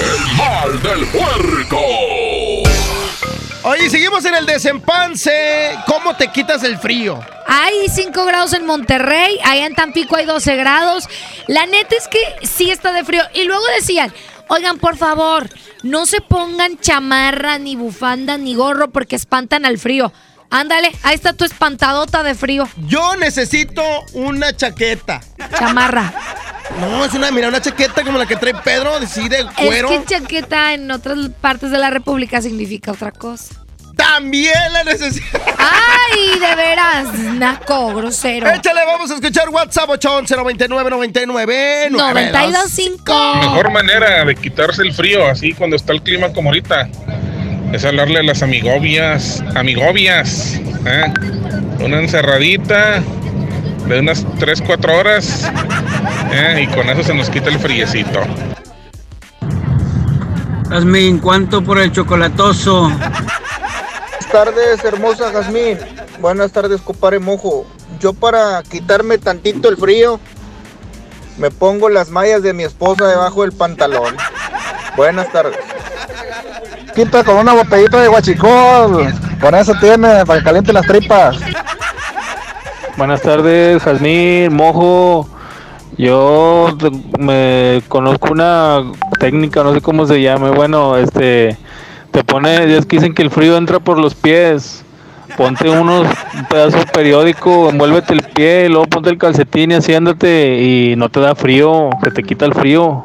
El 0.00 0.36
mal 0.36 0.82
del 0.82 1.06
puerco. 1.08 1.80
Oye, 3.64 3.90
seguimos 3.90 4.24
en 4.24 4.36
el 4.36 4.46
desempance. 4.46 5.78
¿Cómo 5.86 6.16
te 6.16 6.28
quitas 6.28 6.64
el 6.64 6.78
frío? 6.78 7.20
Hay 7.46 7.88
5 7.90 8.24
grados 8.24 8.54
en 8.54 8.64
Monterrey, 8.64 9.38
allá 9.44 9.66
en 9.66 9.74
Tampico 9.74 10.16
hay 10.16 10.24
12 10.24 10.56
grados. 10.56 11.08
La 11.46 11.66
neta 11.66 11.94
es 11.94 12.08
que 12.08 12.46
sí 12.46 12.70
está 12.70 12.92
de 12.92 13.04
frío. 13.04 13.22
Y 13.34 13.44
luego 13.44 13.64
decían, 13.76 14.12
Oigan, 14.48 14.78
por 14.78 14.96
favor, 14.96 15.48
no 15.82 16.06
se 16.06 16.20
pongan 16.20 16.78
chamarra, 16.78 17.58
ni 17.58 17.74
bufanda, 17.74 18.38
ni 18.38 18.54
gorro 18.54 18.90
porque 18.90 19.16
espantan 19.16 19.66
al 19.66 19.76
frío. 19.76 20.12
Ándale, 20.50 20.92
ahí 21.02 21.14
está 21.14 21.32
tu 21.32 21.44
espantadota 21.44 22.22
de 22.22 22.34
frío. 22.34 22.68
Yo 22.86 23.16
necesito 23.16 23.82
una 24.12 24.54
chaqueta. 24.56 25.20
Chamarra. 25.58 26.12
No, 26.80 27.04
es 27.04 27.14
una, 27.14 27.30
mira, 27.30 27.48
una 27.48 27.60
chaqueta 27.60 28.02
como 28.02 28.18
la 28.18 28.26
que 28.26 28.36
trae 28.36 28.54
Pedro, 28.54 28.96
así 28.96 29.28
de 29.28 29.46
cuero. 29.56 29.90
Es 29.90 30.00
que 30.00 30.06
chaqueta 30.06 30.74
en 30.74 30.90
otras 30.90 31.18
partes 31.40 31.70
de 31.70 31.78
la 31.78 31.90
República 31.90 32.42
significa 32.42 32.92
otra 32.92 33.12
cosa. 33.12 33.54
También 33.96 34.72
la 34.72 34.84
necesito. 34.84 35.40
¡Ay, 35.58 36.38
de 36.38 36.54
veras! 36.54 37.14
Naco, 37.14 37.94
grosero. 37.94 38.50
Échale, 38.50 38.84
vamos 38.84 39.10
a 39.10 39.14
escuchar 39.14 39.48
WhatsApp 39.48 39.88
811 39.88 40.36
99 40.36 40.90
99 40.90 41.88
925. 41.90 43.34
Mejor 43.36 43.70
manera 43.70 44.24
de 44.26 44.34
quitarse 44.34 44.82
el 44.82 44.92
frío, 44.92 45.26
así 45.26 45.54
cuando 45.54 45.76
está 45.76 45.94
el 45.94 46.02
clima 46.02 46.30
como 46.34 46.50
ahorita, 46.50 46.90
es 47.72 47.84
hablarle 47.84 48.20
a 48.20 48.22
las 48.22 48.42
amigobias, 48.42 49.42
amigobias, 49.54 50.60
¿eh? 50.86 51.12
Una 51.80 52.00
encerradita 52.00 53.02
de 53.86 54.00
unas 54.00 54.24
3, 54.38 54.62
4 54.62 54.98
horas, 54.98 55.50
¿eh? 56.32 56.62
y 56.62 56.74
con 56.74 56.88
eso 56.88 57.02
se 57.02 57.14
nos 57.14 57.30
quita 57.30 57.48
el 57.48 57.58
friecito. 57.58 58.20
Jazmín, 60.68 61.18
¿cuánto 61.18 61.62
por 61.62 61.78
el 61.78 61.92
chocolatoso? 61.92 62.82
Buenas 62.82 64.28
tardes, 64.32 64.84
hermosa 64.84 65.32
Jazmín. 65.32 65.78
Buenas 66.20 66.50
tardes, 66.52 66.80
compadre 66.80 67.20
Mojo. 67.20 67.66
Yo 68.00 68.12
para 68.12 68.62
quitarme 68.62 69.18
tantito 69.18 69.68
el 69.68 69.76
frío, 69.76 70.18
me 71.38 71.50
pongo 71.50 71.88
las 71.88 72.10
mallas 72.10 72.42
de 72.42 72.52
mi 72.52 72.64
esposa 72.64 73.06
debajo 73.06 73.42
del 73.42 73.52
pantalón. 73.52 74.16
Buenas 74.96 75.30
tardes. 75.30 75.65
Quita 76.96 77.22
con 77.22 77.36
una 77.36 77.52
botellita 77.52 78.00
de 78.00 78.08
guachicol. 78.08 79.12
Con 79.38 79.54
eso 79.54 79.74
tiene, 79.78 80.24
para 80.24 80.38
que 80.38 80.44
caliente 80.46 80.72
las 80.72 80.86
tripas. 80.86 81.36
Buenas 82.96 83.20
tardes, 83.20 83.82
Jazmín, 83.82 84.54
Mojo. 84.54 85.28
Yo 85.98 86.74
me 87.18 87.82
conozco 87.88 88.32
una 88.32 88.82
técnica, 89.20 89.62
no 89.62 89.74
sé 89.74 89.82
cómo 89.82 90.06
se 90.06 90.22
llame. 90.22 90.48
Bueno, 90.52 90.96
este 90.96 91.58
te 92.12 92.24
pone, 92.24 92.74
es 92.78 92.86
que 92.86 92.96
dicen 92.96 93.12
que 93.12 93.20
el 93.20 93.30
frío 93.30 93.58
entra 93.58 93.78
por 93.78 93.98
los 93.98 94.14
pies. 94.14 94.82
Ponte 95.36 95.68
unos 95.68 96.06
un 96.32 96.44
pedazo 96.46 96.78
de 96.78 96.86
periódico, 96.86 97.68
envuélvete 97.68 98.14
el 98.14 98.22
pie, 98.22 98.70
luego 98.70 98.86
ponte 98.86 99.10
el 99.10 99.18
calcetín 99.18 99.70
y 99.70 99.74
así 99.74 99.92
y 99.92 100.94
no 100.96 101.10
te 101.10 101.20
da 101.20 101.34
frío, 101.34 101.90
que 102.02 102.10
te 102.10 102.22
quita 102.22 102.46
el 102.46 102.54
frío. 102.54 103.04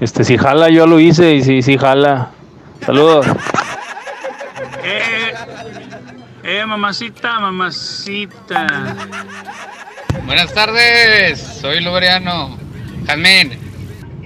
Este, 0.00 0.24
si 0.24 0.36
jala, 0.36 0.70
yo 0.70 0.88
lo 0.88 0.98
hice 0.98 1.34
y 1.34 1.44
si, 1.44 1.62
si 1.62 1.78
jala. 1.78 2.30
Saludos. 2.84 3.26
Eh, 4.84 5.32
eh, 6.44 6.66
mamacita, 6.66 7.40
mamacita. 7.40 8.66
Buenas 10.24 10.52
tardes, 10.52 11.40
soy 11.60 11.80
Luberiano. 11.80 12.58
Jazmín, 13.06 13.58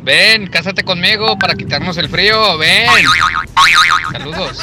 ven, 0.02 0.46
cásate 0.48 0.82
conmigo 0.82 1.38
para 1.38 1.54
quitarnos 1.54 1.96
el 1.98 2.08
frío, 2.08 2.58
ven. 2.58 2.86
Saludos. 4.12 4.58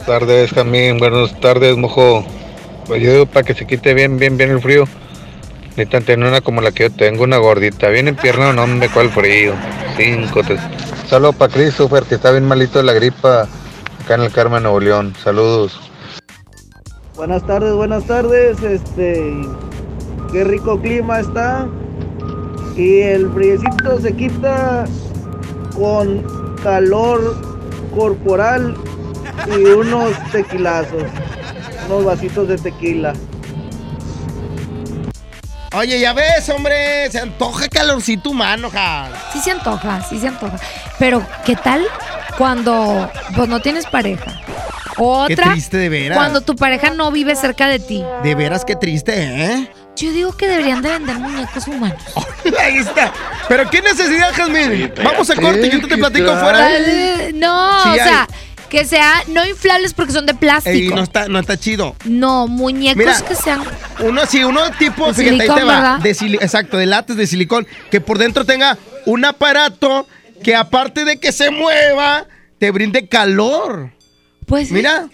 Buenas 0.00 0.06
tardes, 0.06 0.50
Jamín. 0.52 0.98
Buenas 0.98 1.38
tardes, 1.40 1.76
mojo. 1.76 2.24
Pues 2.86 3.02
yo 3.02 3.12
digo 3.12 3.26
para 3.26 3.44
que 3.44 3.54
se 3.54 3.66
quite 3.66 3.94
bien, 3.94 4.18
bien, 4.18 4.36
bien 4.36 4.50
el 4.50 4.60
frío. 4.60 4.88
Necesitan 5.76 6.02
tener 6.04 6.28
una 6.28 6.40
como 6.40 6.60
la 6.60 6.72
que 6.72 6.84
yo 6.84 6.90
tengo, 6.90 7.22
una 7.22 7.36
gordita. 7.36 7.88
Bien 7.88 8.08
en 8.08 8.16
pierna, 8.16 8.52
no 8.52 8.66
me 8.66 8.88
cuál 8.88 9.10
frío. 9.10 9.54
Cinco, 9.96 10.42
tres. 10.42 10.60
Saludos 11.10 11.34
para 11.34 11.52
Christopher, 11.52 12.04
que 12.04 12.14
está 12.14 12.30
bien 12.30 12.46
malito 12.46 12.78
de 12.78 12.84
la 12.84 12.92
gripa 12.92 13.48
acá 14.04 14.14
en 14.14 14.20
el 14.20 14.30
Carmen, 14.30 14.62
Nuevo 14.62 14.78
León. 14.78 15.12
Saludos. 15.20 15.80
Buenas 17.16 17.44
tardes, 17.44 17.74
buenas 17.74 18.04
tardes. 18.04 18.62
Este, 18.62 19.34
qué 20.30 20.44
rico 20.44 20.80
clima 20.80 21.18
está. 21.18 21.66
Y 22.76 23.00
el 23.00 23.28
friecito 23.32 24.00
se 24.00 24.14
quita 24.14 24.84
con 25.74 26.22
calor 26.62 27.36
corporal 27.92 28.76
y 29.48 29.64
unos 29.64 30.12
tequilazos, 30.30 31.02
unos 31.88 32.04
vasitos 32.04 32.46
de 32.46 32.56
tequila. 32.56 33.14
Oye, 35.72 35.98
ya 35.98 36.12
ves, 36.12 36.48
hombre, 36.50 37.10
se 37.10 37.18
antoja 37.18 37.68
calorcito 37.68 38.30
humano, 38.30 38.70
ja. 38.70 39.08
Sí 39.32 39.40
se 39.40 39.50
antoja, 39.50 40.02
sí 40.08 40.20
se 40.20 40.28
antoja. 40.28 40.56
Pero, 41.00 41.26
¿qué 41.46 41.56
tal 41.56 41.82
cuando 42.36 43.10
pues 43.34 43.48
no 43.48 43.60
tienes 43.60 43.86
pareja? 43.86 44.38
Otra, 44.98 45.34
Qué 45.44 45.50
triste 45.52 45.78
de 45.78 45.88
veras. 45.88 46.18
cuando 46.18 46.42
tu 46.42 46.54
pareja 46.54 46.90
no 46.90 47.10
vive 47.10 47.34
cerca 47.34 47.68
de 47.68 47.78
ti. 47.78 48.04
De 48.22 48.34
veras, 48.34 48.66
qué 48.66 48.76
triste, 48.76 49.14
¿eh? 49.16 49.70
Yo 49.96 50.12
digo 50.12 50.36
que 50.36 50.46
deberían 50.46 50.82
de 50.82 50.90
vender 50.90 51.18
muñecos 51.18 51.66
humanos. 51.68 52.02
Ahí 52.60 52.76
está. 52.76 53.12
Pero 53.48 53.70
qué 53.70 53.80
necesidad, 53.80 54.30
Jazmín. 54.34 54.92
Vamos 55.02 55.30
a 55.30 55.36
corte 55.36 55.66
y 55.68 55.70
yo 55.70 55.88
te 55.88 55.96
platico 55.96 56.36
fuera. 56.36 56.68
No, 57.32 57.82
Sí 57.82 57.88
o 57.88 57.92
hay. 57.92 57.98
sea, 57.98 58.28
que 58.68 58.84
sea 58.84 59.22
no 59.28 59.46
inflables 59.46 59.94
porque 59.94 60.12
son 60.12 60.26
de 60.26 60.34
plástico. 60.34 60.76
Ey, 60.76 60.88
no 60.88 61.02
está, 61.02 61.28
no 61.28 61.38
está 61.38 61.58
chido. 61.58 61.96
No, 62.04 62.46
muñecos 62.46 62.98
Mira, 62.98 63.18
que 63.26 63.34
sean. 63.34 63.62
Uno 64.00 64.26
sí, 64.26 64.44
uno 64.44 64.70
tipo, 64.78 65.06
De 65.06 65.14
fíjate, 65.14 65.50
ahí 65.50 65.58
te 65.58 65.64
va. 65.64 65.98
exacto, 66.42 66.76
de 66.76 66.84
látex 66.84 67.16
de 67.16 67.26
silicón, 67.26 67.66
que 67.90 68.02
por 68.02 68.18
dentro 68.18 68.44
tenga 68.44 68.76
un 69.06 69.24
aparato 69.24 70.06
que 70.42 70.54
aparte 70.56 71.04
de 71.04 71.18
que 71.18 71.32
se 71.32 71.50
mueva, 71.50 72.26
te 72.58 72.70
brinde 72.70 73.08
calor. 73.08 73.90
Pues 74.46 74.70
Mira. 74.70 75.08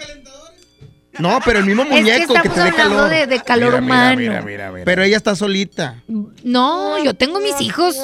No, 1.18 1.40
pero 1.44 1.60
el 1.60 1.64
mismo 1.64 1.82
Es 1.84 1.88
que 1.88 1.94
muñeco 2.02 2.34
que, 2.34 2.38
estamos 2.48 2.54
te 2.54 2.60
dé 2.62 2.68
hablando 2.68 2.96
calor. 2.96 3.10
de- 3.10 3.26
de 3.26 3.40
calor 3.42 3.68
Mira, 3.70 3.80
mira, 3.80 3.94
humano. 3.94 4.16
mira, 4.18 4.42
mira, 4.42 4.70
mira. 4.70 4.84
Pero 4.84 5.02
ella 5.02 5.16
está 5.16 5.34
solita. 5.34 6.02
No, 6.44 7.02
yo 7.02 7.14
tengo 7.14 7.40
mis 7.40 7.58
hijos. 7.62 7.96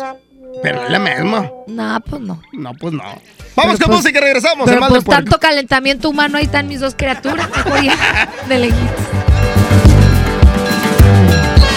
Pero 0.62 0.84
es 0.84 0.90
la 0.90 0.98
misma. 0.98 1.50
No, 1.66 2.00
pues 2.08 2.22
no. 2.22 2.40
No, 2.52 2.72
pues 2.74 2.92
no. 2.94 3.02
Vamos 3.02 3.20
Pero 3.54 3.66
con 3.78 3.78
pues- 3.78 3.88
música 3.98 4.18
y 4.18 4.22
regresamos. 4.22 4.66
Pero 4.68 4.80
pues 4.88 5.04
tanto 5.04 5.38
calentamiento 5.38 6.08
humano, 6.08 6.38
ahí 6.38 6.44
están 6.44 6.68
mis 6.68 6.80
dos 6.80 6.94
criaturas. 6.94 7.48
De 8.48 8.58
lejitos. 8.58 8.78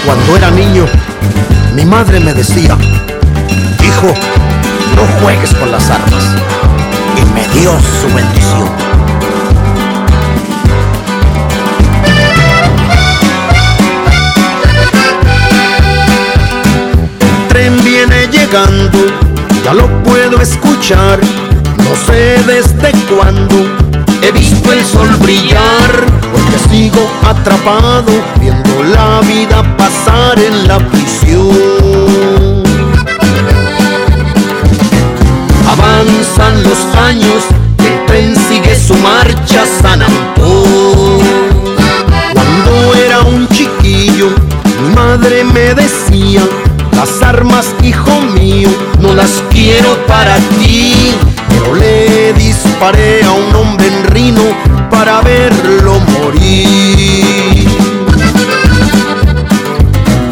Cuando 0.05 0.37
era 0.37 0.51
niño, 0.51 0.85
mi 1.73 1.83
madre 1.83 2.19
me 2.19 2.33
decía, 2.33 2.77
hijo, 3.83 4.13
no 4.95 5.03
juegues 5.21 5.53
con 5.55 5.71
las 5.71 5.89
armas. 5.89 6.23
Y 7.17 7.25
me 7.33 7.47
dio 7.59 7.71
su 8.01 8.07
bendición. 8.13 8.69
El 17.21 17.47
tren 17.47 17.83
viene 17.83 18.27
llegando, 18.27 18.99
ya 19.63 19.73
lo 19.73 19.87
puedo 20.03 20.41
escuchar. 20.41 21.19
No 21.77 21.95
sé 22.07 22.41
desde 22.47 22.91
cuándo 23.07 23.55
he 24.21 24.31
visto 24.31 24.71
el 24.73 24.83
sol 24.83 25.09
brillar, 25.17 25.91
porque 26.31 26.57
sigo 26.69 27.07
atrapado 27.23 28.11
viendo 28.39 28.83
la 28.83 29.21
vida 29.21 29.63
pasar 29.77 30.39
en 30.39 30.67
la 30.67 30.79
prisión. 30.79 32.24
Avanzan 36.37 36.63
los 36.63 36.95
años, 36.97 37.43
el 37.79 38.05
tren 38.07 38.35
sigue 38.35 38.77
su 38.77 38.93
marcha 38.95 39.63
San 39.81 40.01
Antón. 40.01 41.19
Cuando 42.33 42.93
era 42.95 43.21
un 43.21 43.47
chiquillo, 43.49 44.29
mi 44.81 44.95
madre 44.95 45.45
me 45.45 45.73
decía, 45.73 46.41
las 46.93 47.21
armas, 47.21 47.73
hijo 47.83 48.19
mío, 48.33 48.69
no 48.99 49.13
las 49.13 49.43
quiero 49.49 49.95
para 50.07 50.35
ti. 50.59 51.13
Pero 51.47 51.75
le 51.75 52.33
disparé 52.33 53.23
a 53.23 53.31
un 53.31 53.55
hombre 53.55 53.87
en 53.87 54.03
Rino 54.07 54.43
para 54.89 55.21
verlo 55.21 55.99
morir. 56.19 57.67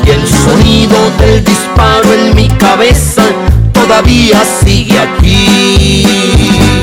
Y 0.06 0.10
el 0.10 0.28
sonido 0.28 0.98
del 1.20 1.44
disparo 1.46 2.13
en 2.13 2.36
mi 2.36 2.50
cabeza 2.50 3.24
todavía 3.93 4.43
sigue 4.43 4.97
aquí. 4.97 6.83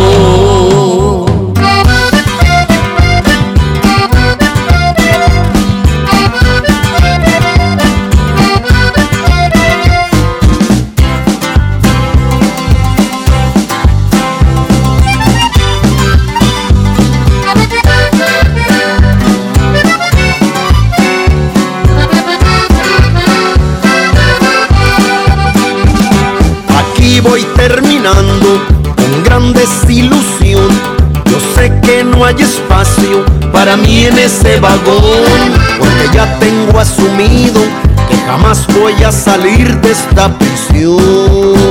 En 34.11 34.17
ese 34.19 34.59
vagón, 34.59 35.53
porque 35.79 36.09
ya 36.13 36.39
tengo 36.39 36.79
asumido 36.79 37.61
que 38.09 38.17
jamás 38.25 38.67
voy 38.67 38.93
a 39.03 39.11
salir 39.11 39.79
de 39.81 39.91
esta 39.91 40.37
prisión. 40.37 41.70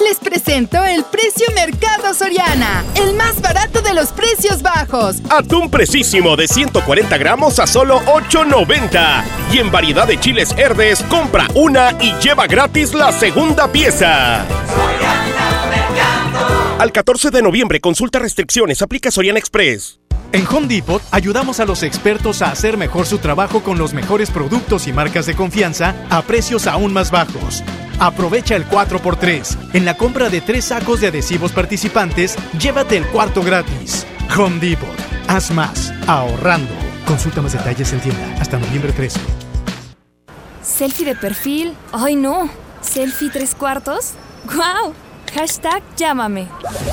Les 0.00 0.18
presento 0.18 0.82
el 0.84 1.04
precio 1.04 1.46
Mercado 1.54 2.14
Soriana, 2.14 2.82
el 2.94 3.14
más 3.14 3.40
barato 3.42 3.82
de 3.82 3.92
los 3.92 4.08
precios 4.08 4.62
bajos. 4.62 5.16
Atún 5.28 5.70
precisísimo 5.70 6.34
de 6.34 6.48
140 6.48 7.18
gramos 7.18 7.58
a 7.58 7.66
solo 7.66 8.00
8.90. 8.06 9.22
Y 9.52 9.58
en 9.58 9.70
variedad 9.70 10.06
de 10.06 10.18
chiles 10.18 10.56
verdes, 10.56 11.02
compra 11.10 11.46
una 11.54 11.92
y 12.00 12.12
lleva 12.22 12.46
gratis 12.46 12.94
la 12.94 13.12
segunda 13.12 13.70
pieza. 13.70 14.46
Al 16.82 16.90
14 16.90 17.30
de 17.30 17.42
noviembre, 17.42 17.78
consulta 17.78 18.18
restricciones, 18.18 18.82
aplica 18.82 19.12
Soriana 19.12 19.38
Express. 19.38 20.00
En 20.32 20.44
Home 20.48 20.66
Depot 20.66 21.00
ayudamos 21.12 21.60
a 21.60 21.64
los 21.64 21.84
expertos 21.84 22.42
a 22.42 22.50
hacer 22.50 22.76
mejor 22.76 23.06
su 23.06 23.18
trabajo 23.18 23.62
con 23.62 23.78
los 23.78 23.94
mejores 23.94 24.32
productos 24.32 24.88
y 24.88 24.92
marcas 24.92 25.26
de 25.26 25.36
confianza 25.36 25.94
a 26.10 26.22
precios 26.22 26.66
aún 26.66 26.92
más 26.92 27.12
bajos. 27.12 27.62
Aprovecha 28.00 28.56
el 28.56 28.66
4x3. 28.66 29.74
En 29.74 29.84
la 29.84 29.96
compra 29.96 30.28
de 30.28 30.40
tres 30.40 30.64
sacos 30.64 31.00
de 31.00 31.06
adhesivos 31.06 31.52
participantes, 31.52 32.34
llévate 32.58 32.96
el 32.96 33.06
cuarto 33.06 33.44
gratis. 33.44 34.04
Home 34.36 34.58
Depot. 34.58 34.88
Haz 35.28 35.52
más, 35.52 35.92
ahorrando. 36.08 36.74
Consulta 37.06 37.40
más 37.42 37.52
detalles 37.52 37.92
en 37.92 38.00
tienda 38.00 38.36
hasta 38.40 38.58
noviembre 38.58 38.90
13. 38.90 39.20
Selfie 40.64 41.06
de 41.06 41.14
perfil. 41.14 41.76
Ay, 41.92 42.16
no. 42.16 42.50
Selfie 42.80 43.30
tres 43.30 43.54
cuartos. 43.54 44.14
¡Guau! 44.52 44.92
Hashtag 45.34 45.82
llámame. 45.96 46.46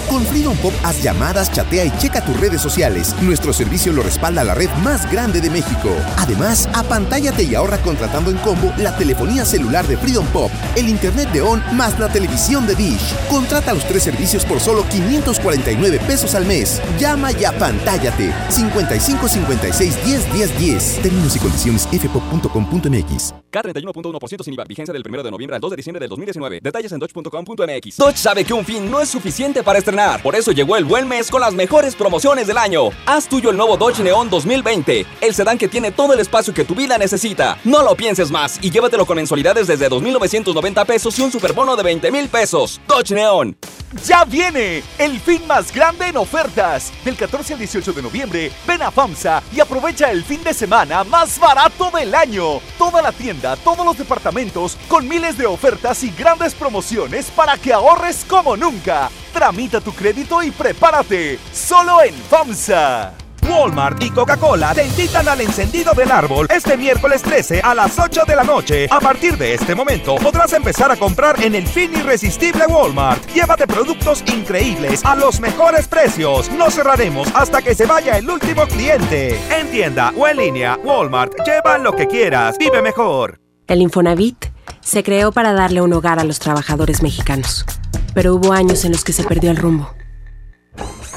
Con 0.10 0.24
Freedom 0.26 0.56
Pop 0.58 0.74
haz 0.84 1.04
llamadas, 1.04 1.52
chatea 1.52 1.86
y 1.86 1.98
checa 1.98 2.24
tus 2.24 2.40
redes 2.40 2.62
sociales. 2.62 3.14
Nuestro 3.22 3.52
servicio 3.52 3.92
lo 3.92 4.02
respalda 4.02 4.46
la 4.46 4.56
red 4.56 4.70
más 4.82 5.12
grande 5.12 5.42
de 5.42 5.50
México. 5.50 5.90
Además, 6.18 6.70
apantállate 6.74 7.44
y 7.44 7.56
ahorra 7.56 7.80
contratando 7.80 8.32
en 8.32 8.38
combo 8.38 8.74
la 8.78 8.96
telefonía 8.96 9.44
celular 9.44 9.86
de 9.88 9.98
Freedom 9.98 10.26
Pop, 10.28 10.52
el 10.78 10.88
internet 10.88 11.30
de 11.32 11.42
ON 11.42 11.62
más 11.74 12.00
la 12.00 12.10
televisión 12.10 12.66
de 12.66 12.76
Dish. 12.76 13.14
Contrata 13.30 13.74
los 13.74 13.86
tres 13.86 14.04
servicios 14.04 14.46
por 14.46 14.62
solo 14.62 14.86
549 14.90 16.00
pesos 16.08 16.34
al 16.34 16.46
mes. 16.46 16.82
Llama 16.98 17.34
y 17.34 17.44
apantállate. 17.44 18.34
55 18.50 19.28
56 19.28 20.06
10 20.06 20.34
10 20.34 20.60
10. 20.60 21.02
Términos 21.02 21.36
y 21.36 21.40
condiciones 21.40 21.88
fpop.com.mx. 21.92 23.34
K31.1% 23.52 24.44
sin 24.44 24.54
IVA. 24.54 24.64
Vigencia 24.64 24.94
del 24.94 25.04
1 25.06 25.24
de 25.24 25.32
noviembre 25.32 25.56
al 25.56 25.62
2 25.62 25.72
de 25.72 25.78
diciembre 25.78 26.00
del 26.00 26.10
2019. 26.10 26.60
Detalles 26.62 26.92
en 26.92 27.00
dodge.com.mx. 27.00 27.98
Dodge 27.98 28.29
sabe 28.30 28.46
que 28.46 28.54
un 28.54 28.64
fin 28.64 28.92
no 28.92 29.02
es 29.02 29.10
suficiente 29.10 29.64
para 29.64 29.80
estrenar. 29.80 30.22
Por 30.22 30.36
eso 30.36 30.52
llegó 30.52 30.76
el 30.76 30.86
buen 30.86 31.08
mes 31.08 31.32
con 31.32 31.42
las 31.42 31.56
mejores 31.56 31.96
promociones 31.96 32.46
del 32.46 32.60
año. 32.60 32.90
Haz 33.08 33.28
tuyo 33.28 33.50
el 33.50 33.58
nuevo 33.58 33.76
Dodge 33.76 34.04
Neon 34.04 34.30
2020. 34.30 35.04
El 35.20 35.34
sedán 35.34 35.58
que 35.58 35.68
tiene 35.68 35.92
todo 35.92 36.14
el 36.14 36.20
espacio 36.20 36.54
que 36.54 36.64
tu 36.64 36.76
vida 36.76 37.00
necesita. 37.00 37.58
No 37.64 37.82
lo 37.82 37.96
pienses 37.96 38.30
más 38.30 38.60
y 38.62 38.70
llévatelo 38.70 39.08
con 39.08 39.16
mensualidades 39.16 39.66
desde 39.66 39.90
2.990 39.90 40.86
pesos 40.86 41.18
y 41.18 41.24
un 41.24 41.32
superbono 41.32 41.76
de 41.76 41.82
20 41.82 42.12
mil 42.12 42.30
pesos. 42.30 42.80
Dodge 42.88 43.16
Neon. 43.16 43.58
¡Ya 44.06 44.24
viene! 44.24 44.84
El 45.00 45.20
fin 45.20 45.48
más 45.48 45.74
grande 45.74 46.08
en 46.08 46.18
ofertas. 46.18 46.94
Del 47.04 47.18
14 47.18 47.54
al 47.54 47.60
18 47.60 47.92
de 47.92 48.02
noviembre, 48.04 48.52
ven 48.68 48.84
a 48.84 48.92
FAMSA 48.92 49.42
y 49.52 49.60
aprovecha 49.60 50.12
el 50.12 50.24
fin 50.24 50.44
de 50.44 50.54
semana 50.54 51.04
más 51.04 51.40
barato 51.40 51.90
del 51.90 52.14
año. 52.14 52.60
Toda 52.78 53.02
la 53.02 53.12
tienda, 53.12 53.56
todos 53.58 53.84
los 53.84 53.98
departamentos, 53.98 54.78
con 54.88 55.08
miles 55.08 55.38
de 55.38 55.48
ofertas 55.48 56.04
y 56.04 56.12
grandes 56.12 56.54
promociones 56.54 57.32
para 57.32 57.58
que 57.58 57.74
ahorres 57.74 58.26
como 58.30 58.56
nunca. 58.56 59.10
Tramita 59.34 59.82
tu 59.82 59.92
crédito 59.92 60.44
y 60.44 60.52
prepárate. 60.52 61.40
Solo 61.52 62.04
en 62.04 62.14
FAMSA. 62.14 63.29
Walmart 63.50 64.02
y 64.04 64.12
Coca-Cola 64.12 64.74
te 64.74 64.86
invitan 64.86 65.28
al 65.28 65.42
encendido 65.42 65.94
del 65.94 66.12
árbol 66.12 66.48
este 66.50 66.78
miércoles 66.78 67.22
13 67.22 67.62
a 67.62 67.74
las 67.74 67.98
8 67.98 68.22
de 68.28 68.36
la 68.36 68.44
noche. 68.44 68.88
A 68.92 69.00
partir 69.00 69.38
de 69.38 69.56
este 69.56 69.74
momento 69.74 70.16
podrás 70.18 70.54
empezar 70.54 70.92
a 70.92 70.96
comprar 70.96 71.42
en 71.44 71.56
el 71.56 71.66
fin 71.66 71.92
irresistible 71.96 72.66
Walmart. 72.68 73.26
Llévate 73.34 73.66
productos 73.66 74.24
increíbles 74.34 75.04
a 75.04 75.16
los 75.16 75.40
mejores 75.40 75.88
precios. 75.88 76.50
No 76.52 76.70
cerraremos 76.70 77.28
hasta 77.34 77.62
que 77.62 77.74
se 77.74 77.86
vaya 77.86 78.18
el 78.18 78.30
último 78.30 78.68
cliente. 78.68 79.40
En 79.50 79.72
tienda 79.72 80.14
o 80.16 80.28
en 80.28 80.38
línea, 80.38 80.78
Walmart, 80.84 81.34
lleva 81.46 81.78
lo 81.78 81.96
que 81.96 82.08
quieras. 82.08 82.58
Vive 82.60 82.82
mejor. 82.82 83.40
El 83.68 83.82
Infonavit 83.82 84.46
se 84.82 85.04
creó 85.04 85.32
para 85.32 85.54
darle 85.54 85.82
un 85.82 85.94
hogar 85.94 86.20
a 86.20 86.24
los 86.24 86.40
trabajadores 86.40 87.02
mexicanos, 87.04 87.66
pero 88.14 88.36
hubo 88.36 88.54
años 88.54 88.86
en 88.86 88.92
los 88.92 89.04
que 89.04 89.14
se 89.14 89.24
perdió 89.24 89.52
el 89.52 89.58
rumbo. 89.58 89.94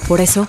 Por 0.09 0.21
eso, 0.21 0.49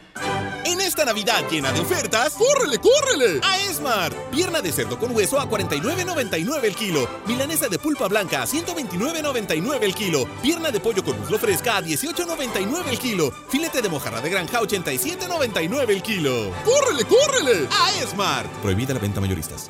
Navidad 1.11 1.43
llena 1.51 1.73
de 1.73 1.81
ofertas, 1.81 2.35
¡córrele, 2.35 2.77
córrele! 2.77 3.41
A 3.43 3.59
Esmart. 3.59 4.15
Pierna 4.31 4.61
de 4.61 4.71
cerdo 4.71 4.97
con 4.97 5.13
hueso 5.13 5.41
a 5.41 5.45
49.99 5.45 6.63
el 6.63 6.73
kilo. 6.73 7.05
Milanesa 7.27 7.67
de 7.67 7.77
pulpa 7.77 8.07
blanca 8.07 8.43
a 8.43 8.45
129.99 8.47 9.79
el 9.81 9.93
kilo. 9.93 10.25
Pierna 10.41 10.71
de 10.71 10.79
pollo 10.79 11.03
con 11.03 11.19
muslo 11.19 11.37
fresca 11.37 11.75
a 11.75 11.81
18.99 11.81 12.87
el 12.87 12.97
kilo. 12.97 13.29
Filete 13.49 13.81
de 13.81 13.89
mojarra 13.89 14.21
de 14.21 14.29
granja 14.29 14.59
a 14.59 14.61
87.99 14.61 15.89
el 15.89 16.01
kilo. 16.01 16.53
¡Córrele, 16.63 17.03
córrele! 17.03 17.67
A 17.69 17.91
Esmart. 18.01 18.49
Prohibida 18.61 18.93
la 18.93 19.01
venta 19.01 19.19
mayoristas. 19.19 19.69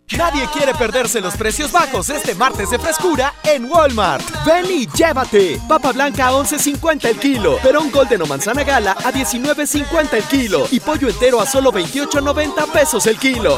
Nadie 0.17 0.45
quiere 0.51 0.73
perderse 0.73 1.21
los 1.21 1.37
precios 1.37 1.71
bajos 1.71 2.09
este 2.09 2.35
martes 2.35 2.69
de 2.69 2.77
frescura 2.77 3.33
en 3.43 3.65
Walmart. 3.65 4.23
Ven 4.45 4.65
y 4.69 4.85
llévate. 4.87 5.59
Papa 5.69 5.93
blanca 5.93 6.27
a 6.27 6.31
11.50 6.33 7.05
el 7.05 7.17
kilo. 7.17 7.57
Perón 7.63 7.89
Golden 7.91 8.21
o 8.21 8.25
manzana 8.25 8.63
gala 8.63 8.91
a 8.91 9.11
19.50 9.11 10.13
el 10.13 10.23
kilo. 10.23 10.67
Y 10.69 10.79
pollo 10.81 11.07
entero 11.07 11.39
a 11.39 11.45
solo 11.45 11.71
28.90 11.71 12.71
pesos 12.71 13.05
el 13.07 13.17
kilo. 13.17 13.57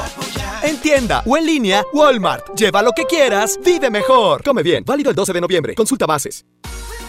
En 0.62 0.78
tienda 0.78 1.24
o 1.26 1.36
en 1.38 1.46
línea, 1.46 1.84
Walmart. 1.92 2.56
Lleva 2.56 2.84
lo 2.84 2.92
que 2.92 3.06
quieras, 3.06 3.60
vive 3.64 3.90
mejor. 3.90 4.44
Come 4.44 4.62
bien. 4.62 4.84
Válido 4.86 5.10
el 5.10 5.16
12 5.16 5.34
de 5.34 5.42
noviembre. 5.42 5.76
Consulta 5.76 6.06
bases. 6.06 6.46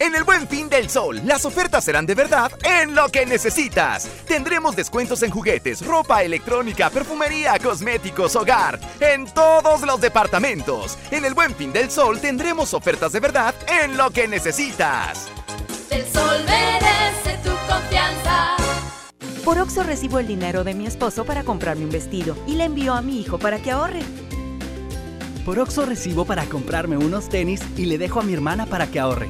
En 0.00 0.14
el 0.14 0.24
Buen 0.24 0.48
Fin 0.48 0.68
del 0.68 0.90
Sol, 0.90 1.20
las 1.24 1.44
ofertas 1.44 1.84
serán 1.84 2.04
de 2.04 2.14
verdad 2.14 2.50
en 2.64 2.94
lo 2.94 3.08
que 3.08 3.26
necesitas. 3.26 4.08
Tendremos 4.26 4.74
descuentos 4.74 5.22
en 5.22 5.30
juguetes, 5.30 5.86
ropa 5.86 6.22
electrónica, 6.22 6.90
perfumería, 6.90 7.58
cosméticos, 7.58 8.34
hogar, 8.34 8.80
en 8.98 9.26
todos 9.26 9.82
los 9.82 10.00
departamentos. 10.00 10.98
En 11.10 11.24
el 11.24 11.34
Buen 11.34 11.54
Fin 11.54 11.72
del 11.72 11.90
Sol 11.90 12.18
tendremos 12.20 12.74
ofertas 12.74 13.12
de 13.12 13.20
verdad 13.20 13.54
en 13.82 13.96
lo 13.96 14.10
que 14.10 14.26
necesitas. 14.26 15.28
El 15.90 16.04
sol 16.06 16.40
merece 16.44 17.38
tu 17.44 17.50
confianza. 17.72 18.56
Por 19.44 19.58
Oxo 19.58 19.84
recibo 19.84 20.18
el 20.18 20.26
dinero 20.26 20.64
de 20.64 20.74
mi 20.74 20.86
esposo 20.86 21.24
para 21.24 21.44
comprarme 21.44 21.84
un 21.84 21.90
vestido 21.90 22.36
y 22.46 22.56
le 22.56 22.64
envío 22.64 22.94
a 22.94 23.02
mi 23.02 23.20
hijo 23.20 23.38
para 23.38 23.62
que 23.62 23.70
ahorre. 23.70 24.00
Por 25.44 25.60
Oxo 25.60 25.86
recibo 25.86 26.24
para 26.24 26.46
comprarme 26.46 26.96
unos 26.96 27.28
tenis 27.28 27.60
y 27.76 27.84
le 27.84 27.98
dejo 27.98 28.20
a 28.20 28.22
mi 28.24 28.32
hermana 28.32 28.66
para 28.66 28.88
que 28.88 28.98
ahorre. 28.98 29.28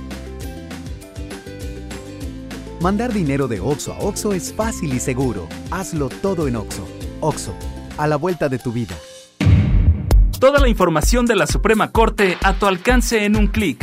Mandar 2.84 3.14
dinero 3.14 3.48
de 3.48 3.60
Oxo 3.60 3.94
a 3.94 3.98
Oxo 4.00 4.34
es 4.34 4.52
fácil 4.52 4.92
y 4.92 5.00
seguro. 5.00 5.48
Hazlo 5.70 6.10
todo 6.10 6.48
en 6.48 6.56
Oxo. 6.56 6.86
Oxo, 7.20 7.54
a 7.96 8.06
la 8.06 8.16
vuelta 8.16 8.50
de 8.50 8.58
tu 8.58 8.72
vida. 8.72 8.94
Toda 10.38 10.60
la 10.60 10.68
información 10.68 11.24
de 11.24 11.34
la 11.34 11.46
Suprema 11.46 11.92
Corte 11.92 12.36
a 12.42 12.52
tu 12.58 12.66
alcance 12.66 13.24
en 13.24 13.36
un 13.36 13.46
clic. 13.46 13.82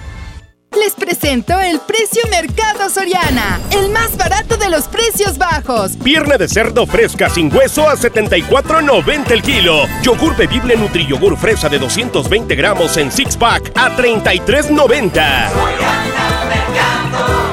Les 0.79 0.93
presento 0.93 1.59
el 1.59 1.81
precio 1.81 2.21
Mercado 2.29 2.89
Soriana, 2.89 3.59
el 3.71 3.89
más 3.89 4.15
barato 4.15 4.55
de 4.55 4.69
los 4.69 4.87
precios 4.87 5.37
bajos. 5.37 5.97
Pierna 6.01 6.37
de 6.37 6.47
cerdo 6.47 6.87
fresca 6.87 7.29
sin 7.29 7.53
hueso 7.53 7.89
a 7.89 7.97
74.90 7.97 9.31
el 9.31 9.41
kilo. 9.41 9.85
Yogur 10.01 10.33
bebible 10.37 10.77
Nutriyogur 10.77 11.37
fresa 11.37 11.67
de 11.67 11.77
220 11.77 12.55
gramos 12.55 12.95
en 12.95 13.11
six 13.11 13.35
pack 13.35 13.73
a 13.75 13.97
33.90. 13.97 16.60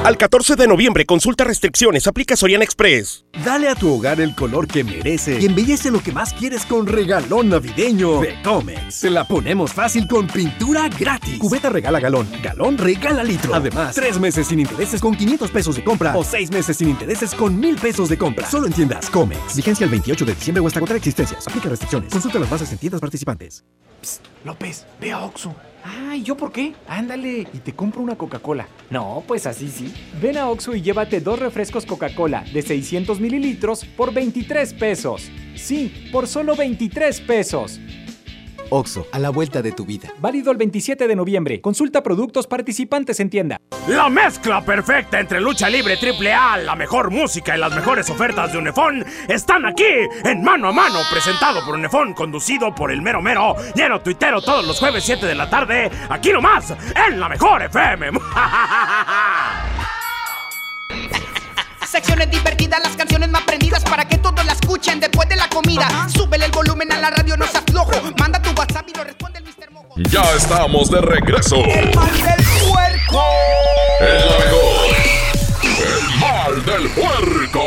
Al 0.09 0.17
14 0.17 0.57
de 0.57 0.67
noviembre, 0.67 1.05
consulta 1.05 1.45
restricciones, 1.45 2.07
aplica 2.07 2.35
Soriana 2.35 2.65
Express. 2.65 3.27
Dale 3.45 3.69
a 3.69 3.75
tu 3.75 3.93
hogar 3.93 4.23
el 4.23 4.35
color 4.35 4.67
que 4.67 4.83
merece 4.83 5.39
y 5.39 5.45
embellece 5.45 5.91
lo 5.91 6.01
que 6.01 6.13
más 6.13 6.33
quieres 6.33 6.65
con 6.65 6.87
regalón 6.87 7.51
navideño 7.51 8.23
de 8.23 8.41
Comex. 8.43 8.95
Se 8.95 9.11
la 9.11 9.25
ponemos 9.25 9.75
fácil 9.75 10.09
con 10.09 10.27
pintura 10.27 10.89
gratis. 10.89 11.39
Cubeta 11.39 11.69
regala 11.69 12.01
galón, 12.01 12.27
galón 12.43 12.79
regala 12.79 13.23
litro. 13.23 13.55
Además, 13.55 13.97
tres 13.97 14.19
meses 14.19 14.47
sin 14.47 14.61
intereses 14.61 14.99
con 15.03 15.15
500 15.15 15.51
pesos 15.51 15.77
de 15.77 15.85
compra 15.85 16.17
o 16.17 16.25
seis 16.25 16.51
meses 16.51 16.79
sin 16.79 16.89
intereses 16.89 17.35
con 17.35 17.61
1000 17.61 17.77
pesos 17.77 18.09
de 18.09 18.17
compra. 18.17 18.49
Solo 18.49 18.67
en 18.67 18.73
tiendas 18.73 19.11
Comex. 19.11 19.57
Vigencia 19.57 19.85
el 19.85 19.91
28 19.91 20.25
de 20.25 20.35
diciembre 20.35 20.63
o 20.63 20.67
hasta 20.67 20.81
contra 20.81 20.97
existencias. 20.97 21.47
Aplica 21.47 21.69
restricciones. 21.69 22.11
Consulta 22.11 22.39
las 22.39 22.49
bases 22.49 22.73
en 22.73 22.79
tiendas 22.79 23.03
participantes. 23.03 23.63
López, 24.43 24.87
ve 25.03 25.13
a 25.13 25.21
Oxxo. 25.21 25.55
Ay, 25.91 26.23
¿yo 26.23 26.37
por 26.37 26.53
qué? 26.53 26.75
Ándale, 26.87 27.47
y 27.53 27.59
te 27.59 27.73
compro 27.73 28.03
una 28.03 28.17
Coca-Cola. 28.17 28.69
No, 28.91 29.23
pues 29.27 29.47
así 29.47 29.69
sí. 29.69 29.93
Ven 30.21 30.37
a 30.37 30.51
Oxxo 30.51 30.75
y 30.75 30.83
llévate 30.83 31.21
dos 31.21 31.39
refrescos 31.39 31.87
Coca-Cola 31.87 32.45
de 32.53 32.61
600 32.61 33.21
mililitros 33.21 33.85
por 33.85 34.13
23 34.13 34.75
pesos. 34.75 35.31
Sí, 35.57 36.09
por 36.13 36.27
solo 36.27 36.57
23 36.57 37.21
pesos. 37.23 37.81
Oxo, 38.71 39.07
a 39.13 39.19
la 39.19 39.31
vuelta 39.31 39.63
de 39.63 39.73
tu 39.73 39.85
vida. 39.85 40.09
Válido 40.19 40.51
el 40.51 40.57
27 40.57 41.09
de 41.09 41.17
noviembre. 41.17 41.61
Consulta 41.61 42.03
productos 42.03 42.47
participantes 42.47 43.21
en 43.21 43.31
tienda. 43.31 43.61
La 43.89 44.09
mezcla 44.09 44.65
perfecta 44.65 45.21
entre 45.21 45.41
lucha 45.41 45.69
libre 45.71 45.97
triple 45.97 46.33
A, 46.33 46.59
la 46.59 46.75
mejor 46.75 47.11
música 47.11 47.57
y 47.57 47.61
las 47.61 47.75
mejores 47.75 48.11
ofertas 48.11 48.53
de 48.53 48.59
Unefón 48.59 49.05
están 49.29 49.65
aquí 49.67 49.85
en 50.25 50.43
Mano 50.43 50.69
a 50.69 50.73
Mano, 50.73 50.99
presentado 51.11 51.65
por 51.65 51.75
Unefón, 51.75 52.13
conducido 52.15 52.75
por 52.75 52.93
el 52.93 53.01
mero 53.03 53.23
mero, 53.23 53.57
lleno 53.75 54.01
tuitero 54.01 54.43
todos 54.43 54.67
los 54.67 54.79
jueves 54.79 55.05
7 55.05 55.27
de 55.27 55.35
la 55.35 55.49
tarde, 55.49 55.91
aquí 56.09 56.33
nomás, 56.33 56.75
en 57.09 57.19
la 57.19 57.29
mejor 57.29 57.63
FM. 57.63 58.11
Secciones 61.99 62.31
divertidas, 62.31 62.81
las 62.81 62.95
canciones 62.95 63.29
más 63.29 63.43
prendidas 63.43 63.83
para 63.83 64.07
que 64.07 64.19
todos 64.19 64.47
la 64.47 64.53
escuchen 64.53 65.01
después 65.01 65.29
de 65.29 65.35
la 65.35 65.49
comida. 65.49 66.07
Súbele 66.15 66.45
el 66.45 66.53
volumen 66.53 66.93
a 66.93 66.99
la 67.01 67.11
radio, 67.11 67.37
no 67.37 67.45
seas 67.49 67.65
flojo. 67.69 67.91
Manda 68.17 68.41
tu 68.41 68.51
WhatsApp 68.51 68.89
y 68.89 68.97
lo 68.97 69.03
responde 69.03 69.41
el 69.41 69.45
Mr. 69.45 69.73
Mojo. 69.73 69.95
Ya 69.97 70.23
estamos 70.37 70.93
de 70.93 71.01
regreso. 71.01 71.57
El 71.57 71.93
mal 71.97 72.13
del 72.13 72.47
puerco. 72.71 73.25
El. 73.99 74.07
El 75.75 76.21
mal 76.21 76.65
del 76.65 76.89
puerco. 76.91 77.63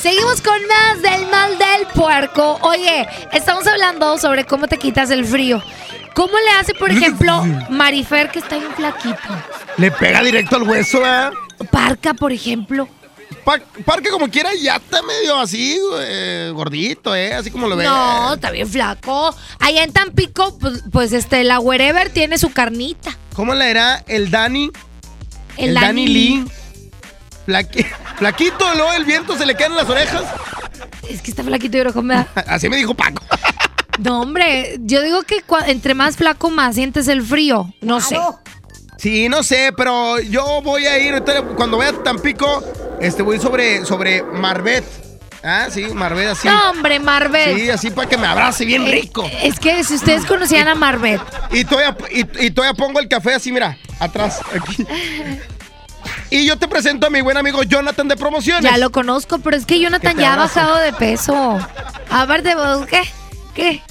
Seguimos 0.00 0.40
con 0.40 0.66
más 0.66 1.02
del 1.02 1.26
mal 1.26 1.58
del 1.58 1.86
puerco. 1.88 2.58
Oye, 2.62 3.06
estamos 3.32 3.66
hablando 3.66 4.16
sobre 4.16 4.46
cómo 4.46 4.66
te 4.66 4.78
quitas 4.78 5.10
el 5.10 5.26
frío. 5.26 5.62
¿Cómo 6.14 6.32
le 6.38 6.50
hace, 6.60 6.74
por 6.74 6.90
ejemplo, 6.90 7.42
Marifer, 7.70 8.30
que 8.30 8.38
está 8.38 8.56
bien 8.56 8.72
flaquita? 8.74 9.44
Le 9.76 9.90
pega 9.90 10.22
directo 10.22 10.56
al 10.56 10.62
hueso, 10.62 11.04
¿eh? 11.04 11.30
Parca, 11.70 12.14
por 12.14 12.32
ejemplo. 12.32 12.88
Pa- 13.44 13.60
Parque 13.84 14.10
como 14.10 14.28
quiera 14.30 14.50
ya 14.60 14.76
está 14.76 15.02
medio 15.02 15.36
así, 15.38 15.78
güey, 15.90 16.50
gordito, 16.52 17.14
¿eh? 17.14 17.34
Así 17.34 17.50
como 17.50 17.66
lo 17.68 17.76
ves. 17.76 17.86
No, 17.88 18.34
está 18.34 18.50
bien 18.52 18.68
flaco. 18.68 19.34
Allá 19.58 19.82
en 19.82 19.92
Tampico, 19.92 20.56
pues, 20.58 20.82
pues, 20.92 21.12
este, 21.12 21.42
la 21.44 21.58
Wherever 21.60 22.08
tiene 22.10 22.38
su 22.38 22.52
carnita. 22.52 23.16
¿Cómo 23.34 23.54
le 23.54 23.68
era 23.70 24.02
el 24.06 24.30
Dani? 24.30 24.70
El 25.56 25.74
Dani 25.74 26.06
Lee. 26.06 26.44
Flaqui- 27.46 27.86
flaquito, 28.16 28.64
luego 28.74 28.92
el 28.94 29.04
viento 29.04 29.36
se 29.36 29.44
le 29.46 29.54
quedan 29.56 29.72
en 29.72 29.78
las 29.78 29.88
orejas. 29.90 30.22
Es 31.10 31.20
que 31.20 31.30
está 31.30 31.42
flaquito 31.42 31.76
y 31.76 31.80
orejo 31.80 32.00
me 32.02 32.14
da. 32.14 32.28
Así 32.48 32.68
me 32.68 32.76
dijo 32.76 32.94
Paco. 32.94 33.22
No, 33.98 34.20
hombre, 34.22 34.76
yo 34.80 35.02
digo 35.02 35.22
que 35.22 35.42
entre 35.66 35.94
más 35.94 36.16
flaco, 36.16 36.50
más 36.50 36.74
sientes 36.74 37.08
el 37.08 37.22
frío. 37.22 37.72
No 37.80 38.00
sé. 38.00 38.18
Sí, 38.98 39.28
no 39.28 39.42
sé, 39.42 39.72
pero 39.76 40.18
yo 40.20 40.62
voy 40.62 40.86
a 40.86 40.98
ir, 40.98 41.22
cuando 41.56 41.76
vaya 41.76 41.90
a 41.90 42.02
Tampico, 42.02 42.62
este, 43.00 43.22
voy 43.22 43.38
sobre, 43.38 43.84
sobre 43.84 44.22
Marbet. 44.22 44.84
Ah, 45.42 45.66
sí, 45.70 45.84
Marbet 45.92 46.28
así. 46.28 46.48
No, 46.48 46.70
hombre, 46.70 46.98
Marvel. 47.00 47.54
Sí, 47.60 47.68
así 47.70 47.90
para 47.90 48.08
que 48.08 48.16
me 48.16 48.26
abrace 48.26 48.64
bien 48.64 48.86
Eh, 48.86 48.90
rico. 48.92 49.28
Es 49.42 49.60
que 49.60 49.84
si 49.84 49.94
ustedes 49.94 50.24
conocían 50.24 50.68
a 50.68 50.74
Marbet. 50.74 51.20
Y 51.50 51.64
todavía, 51.66 51.94
y, 52.10 52.46
y 52.46 52.50
todavía 52.50 52.74
pongo 52.74 52.98
el 52.98 53.08
café 53.08 53.34
así, 53.34 53.52
mira, 53.52 53.76
atrás, 54.00 54.40
aquí. 54.54 54.86
Y 56.30 56.46
yo 56.46 56.58
te 56.58 56.68
presento 56.68 57.06
a 57.06 57.10
mi 57.10 57.20
buen 57.22 57.36
amigo 57.36 57.62
Jonathan 57.62 58.08
de 58.08 58.16
Promociones. 58.16 58.70
Ya 58.70 58.76
lo 58.76 58.90
conozco, 58.90 59.38
pero 59.38 59.56
es 59.56 59.64
que 59.64 59.78
Jonathan 59.80 60.16
Que 60.16 60.22
ya 60.22 60.34
ha 60.34 60.36
bajado 60.36 60.76
de 60.78 60.92
peso. 60.92 61.58
Aparte, 62.10 62.54
vos, 62.54 62.86
¿qué? 62.86 63.02
¿Qué? 63.54 63.82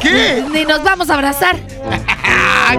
¿Qué? 0.00 0.44
Ni 0.50 0.64
nos 0.64 0.82
vamos 0.82 1.08
a 1.10 1.14
abrazar. 1.14 1.56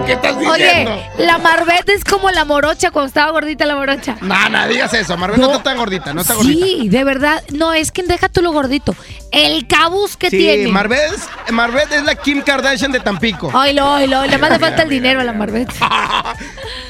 ¿Qué 0.06 0.12
estás 0.12 0.38
diciendo? 0.38 0.52
Oye, 0.52 1.10
la 1.18 1.38
Marbet 1.38 1.88
es 1.88 2.04
como 2.04 2.30
la 2.30 2.44
morocha 2.44 2.90
cuando 2.90 3.08
estaba 3.08 3.32
gordita 3.32 3.64
la 3.64 3.74
morocha. 3.74 4.16
No, 4.20 4.48
no 4.50 4.68
digas 4.68 4.92
eso. 4.94 5.16
Marbet 5.16 5.38
no, 5.40 5.46
está 5.50 5.62
tan 5.62 5.78
gordita, 5.78 6.12
no 6.12 6.20
está 6.20 6.34
gordita. 6.34 6.66
Sí, 6.66 6.88
de 6.88 7.04
verdad. 7.04 7.42
No, 7.52 7.72
es 7.72 7.90
que 7.90 8.02
deja 8.02 8.28
tú 8.28 8.42
lo 8.42 8.52
gordito. 8.52 8.94
El 9.32 9.66
cabuz 9.66 10.16
que 10.16 10.30
Sí, 10.30 10.36
tiene. 10.38 10.68
Marbet 10.68 11.12
es, 11.12 11.52
Marbet 11.52 11.90
es 11.92 12.04
la 12.04 12.14
Kim 12.14 12.42
Kardashian 12.42 12.92
de 12.92 13.00
Tampico. 13.00 13.48
Oilo, 13.48 13.94
oilo, 13.94 14.26
le 14.26 14.38
más 14.38 14.50
le 14.50 14.58
falta 14.58 14.82
el 14.82 14.90
dinero 14.90 15.20
a 15.20 15.24
la 15.24 15.32
Marbet. 15.32 15.72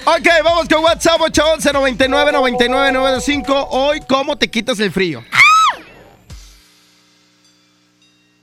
Ok, 0.05 0.27
vamos 0.43 0.67
con 0.71 0.83
WhatsApp 0.83 1.21
811 1.21 1.71
99 1.71 2.33
99 2.33 2.93
95. 2.93 3.69
Hoy, 3.73 4.01
¿cómo 4.09 4.37
te 4.37 4.49
quitas 4.49 4.81
el 4.81 4.91
frío? 4.91 5.23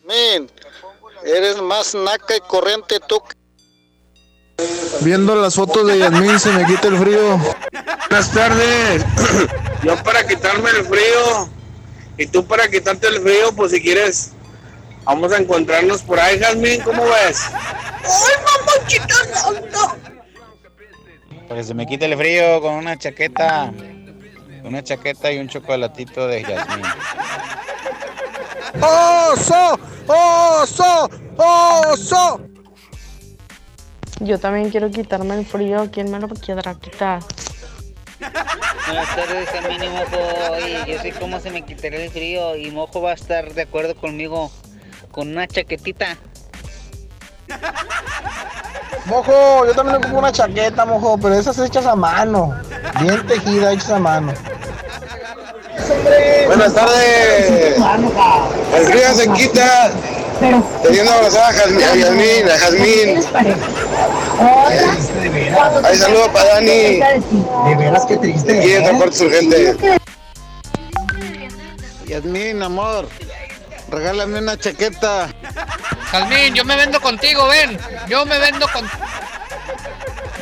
Men, 0.08 0.48
eres 1.26 1.62
más 1.62 1.96
naca 1.96 2.36
y 2.36 2.42
corriente 2.42 3.00
tú. 3.08 3.22
Viendo 5.02 5.36
las 5.36 5.56
fotos 5.56 5.86
de 5.88 6.00
Yasmín 6.00 6.40
se 6.40 6.52
me 6.52 6.66
quita 6.66 6.88
el 6.88 6.98
frío. 6.98 7.40
Buenas 8.10 8.32
tardes. 8.32 9.06
Yo 9.84 10.02
para 10.04 10.26
quitarme 10.26 10.70
el 10.70 10.86
frío 10.86 11.50
y 12.18 12.28
tú 12.28 12.46
para 12.46 12.70
quitarte 12.70 13.08
el 13.08 13.22
frío, 13.22 13.54
pues 13.56 13.72
si 13.72 13.82
quieres, 13.82 14.32
vamos 15.04 15.34
a 15.34 15.38
encontrarnos 15.38 16.02
por 16.02 16.20
ahí, 16.20 16.40
Jasmine, 16.40 16.84
¿cómo 16.84 17.04
ves? 17.04 17.42
¡Ay, 17.52 18.36
mamachita 18.46 19.16
Para 21.48 21.62
que 21.62 21.64
se 21.64 21.74
me 21.74 21.86
quite 21.86 22.06
el 22.06 22.18
frío 22.18 22.62
con 22.62 22.76
una 22.76 22.98
chaqueta. 22.98 23.74
Una 24.64 24.84
chaqueta 24.84 25.32
y 25.32 25.38
un 25.38 25.48
chocolatito 25.48 26.28
de 26.28 26.42
Yasmín. 26.44 26.86
¡Oso! 28.82 29.80
¡Oso! 30.08 31.10
¡Oso! 31.38 32.42
Yo 34.20 34.40
también 34.40 34.70
quiero 34.70 34.90
quitarme 34.90 35.36
el 35.38 35.46
frío. 35.46 35.90
¿Quién 35.92 36.12
me 36.12 36.20
lo 36.20 36.28
querrá 36.28 36.76
quitar? 36.76 37.22
Buenas 38.88 39.16
tardes, 39.16 39.50
Jasmine 39.50 39.86
y 39.86 39.90
Mojo. 39.90 40.86
Yo 40.88 41.02
sé 41.02 41.12
cómo 41.20 41.40
se 41.40 41.52
me 41.52 41.64
quitará 41.64 41.98
el 41.98 42.10
frío 42.10 42.56
y 42.56 42.72
Mojo 42.72 43.02
va 43.02 43.12
a 43.12 43.16
estar 43.16 43.54
de 43.54 43.64
acuerdo 43.64 43.96
conmigo 43.96 44.52
con 45.12 45.30
una 45.30 45.48
chaquetita. 45.48 46.18
Mojo, 49.06 49.66
yo 49.66 49.74
también 49.74 50.00
me 50.00 50.08
pongo 50.08 50.20
una 50.20 50.32
chaqueta, 50.32 50.86
mojo, 50.86 51.18
pero 51.18 51.36
esas 51.36 51.60
hechas 51.60 51.86
a 51.86 51.96
mano. 51.96 52.56
Bien 53.02 53.26
tejida, 53.28 53.72
hechas 53.72 53.92
a 53.92 54.00
mano. 54.00 54.34
Buenas 56.48 56.74
tardes. 56.74 57.76
El 58.78 58.86
frío 58.86 59.14
se 59.14 59.30
quita 59.34 59.92
teniendo 60.84 61.12
abrazada 61.12 61.48
a 61.50 61.54
Jasmine, 61.54 61.86
a 61.86 61.96
Yasmín, 61.96 62.50
a 62.50 62.58
Jasmine. 62.58 63.24
Ahí 65.84 65.98
saludo 65.98 66.32
para 66.32 66.56
Dani. 66.56 67.00
De 67.00 67.76
veras 67.78 68.06
que 68.06 68.18
triste. 68.18 68.82
Transporte 68.82 69.26
urgente. 69.26 70.00
Yasmín, 72.06 72.62
amor, 72.62 73.10
regálame 73.90 74.40
una 74.40 74.58
chaqueta. 74.58 75.30
Jazmín, 76.12 76.54
yo 76.54 76.64
me 76.64 76.76
vendo 76.76 77.02
contigo, 77.02 77.48
ven. 77.48 77.78
Yo 78.08 78.26
me 78.26 78.38
vendo 78.40 78.68
con. 78.72 78.86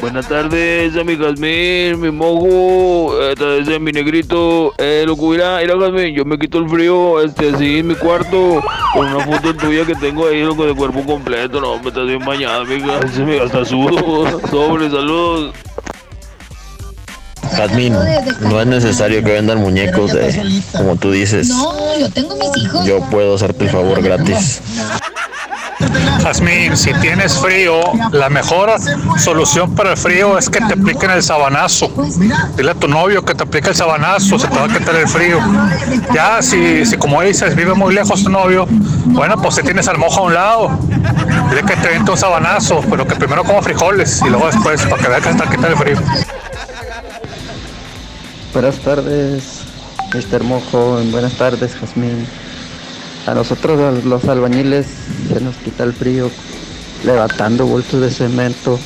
Buenas 0.03 0.27
tardes, 0.27 0.97
a 0.97 1.03
mi 1.05 1.15
Jazmín, 1.15 2.01
mi 2.01 2.11
mojo, 2.11 3.17
esta 3.21 3.55
es 3.55 3.79
mi 3.79 3.93
negrito, 3.93 4.73
eh, 4.77 5.05
lo 5.07 5.15
mira, 5.15 5.59
mira 5.61 5.79
Jazmín, 5.79 6.13
yo 6.13 6.25
me 6.25 6.37
quito 6.37 6.57
el 6.57 6.67
frío, 6.67 7.21
este, 7.21 7.51
así 7.55 7.79
en 7.79 7.87
mi 7.87 7.95
cuarto, 7.95 8.61
con 8.93 9.07
una 9.07 9.25
foto 9.25 9.55
tuya 9.55 9.85
que 9.85 9.95
tengo 9.95 10.27
ahí, 10.27 10.43
loco, 10.43 10.65
de 10.65 10.75
cuerpo 10.75 11.05
completo, 11.05 11.61
no, 11.61 11.79
me 11.79 11.87
estás 11.87 12.05
bien 12.05 12.19
bañada, 12.19 12.63
amiga, 12.63 12.99
me 13.25 13.39
hasta 13.39 13.63
sudo, 13.63 14.41
sobre, 14.51 14.89
saludos. 14.89 15.55
Jazmín, 17.55 17.93
no 18.41 18.59
es 18.59 18.67
necesario 18.67 19.23
que 19.23 19.31
vendan 19.31 19.59
muñecos 19.59 20.11
de, 20.11 20.61
como 20.75 20.97
tú 20.97 21.11
dices. 21.11 21.47
No, 21.47 21.97
yo 21.97 22.09
tengo 22.09 22.35
mis 22.35 22.61
hijos. 22.61 22.85
Yo 22.85 22.99
puedo 23.09 23.35
hacerte 23.35 23.63
el 23.63 23.69
favor 23.69 24.01
gratis. 24.01 24.61
Jazmín, 26.23 26.77
si 26.77 26.93
tienes 26.95 27.37
frío, 27.37 27.81
la 28.11 28.29
mejor 28.29 28.71
solución 29.17 29.75
para 29.75 29.91
el 29.91 29.97
frío 29.97 30.37
es 30.37 30.49
que 30.49 30.59
te 30.59 30.73
apliquen 30.73 31.11
el 31.11 31.23
sabanazo. 31.23 31.91
Dile 32.55 32.71
a 32.71 32.75
tu 32.75 32.87
novio 32.87 33.23
que 33.23 33.35
te 33.35 33.43
aplique 33.43 33.69
el 33.69 33.75
sabanazo, 33.75 34.39
se 34.39 34.47
te 34.47 34.55
va 34.55 34.65
a 34.65 34.67
quitar 34.67 34.95
el 34.95 35.07
frío. 35.07 35.39
Ya, 36.13 36.41
si, 36.41 36.85
si 36.85 36.97
como 36.97 37.21
dices, 37.21 37.55
vive 37.55 37.73
muy 37.73 37.93
lejos 37.93 38.23
tu 38.23 38.29
novio, 38.29 38.65
bueno, 39.05 39.41
pues 39.41 39.55
si 39.55 39.63
tienes 39.63 39.87
al 39.87 39.97
mojo 39.97 40.21
a 40.21 40.23
un 40.23 40.33
lado, 40.33 40.79
dile 41.49 41.63
que 41.63 41.75
te 41.75 41.89
vente 41.89 42.11
un 42.11 42.17
sabanazo, 42.17 42.81
pero 42.89 43.05
que 43.07 43.15
primero 43.15 43.43
coma 43.43 43.61
frijoles 43.61 44.21
y 44.25 44.29
luego 44.29 44.47
después, 44.47 44.81
para 44.83 45.01
que 45.01 45.07
vea 45.09 45.21
que 45.21 45.31
se 45.33 45.37
te 45.37 45.49
quita 45.49 45.67
el 45.67 45.75
frío. 45.75 45.97
Buenas 48.53 48.75
tardes, 48.79 49.61
Mr. 50.13 50.43
Mojo. 50.43 51.01
Buenas 51.11 51.33
tardes, 51.33 51.75
Jazmín. 51.75 52.27
A 53.25 53.33
nosotros, 53.33 54.03
los 54.03 54.25
albañiles, 54.25 54.85
se 55.29 55.39
nos 55.39 55.55
quita 55.57 55.83
el 55.83 55.93
frío 55.93 56.29
levantando 57.03 57.65
bultos 57.65 58.01
de 58.01 58.11
cemento. 58.11 58.79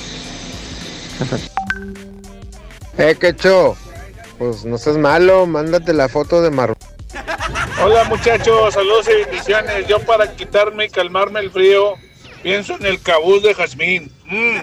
Eh, 2.99 3.15
quecho, 3.19 3.77
pues 4.39 4.65
no 4.65 4.79
seas 4.79 4.97
malo, 4.97 5.45
mándate 5.45 5.93
la 5.93 6.09
foto 6.09 6.41
de 6.41 6.49
Mar. 6.49 6.73
Hola 7.83 8.05
muchachos, 8.05 8.73
saludos 8.73 9.07
y 9.07 9.23
bendiciones. 9.23 9.87
Yo 9.87 9.99
para 9.99 10.35
quitarme 10.35 10.85
y 10.85 10.89
calmarme 10.89 11.41
el 11.41 11.51
frío, 11.51 11.93
pienso 12.41 12.73
en 12.73 12.87
el 12.87 12.99
cabuz 12.99 13.43
de 13.43 13.53
Jazmín. 13.53 14.11
Mm. 14.25 14.61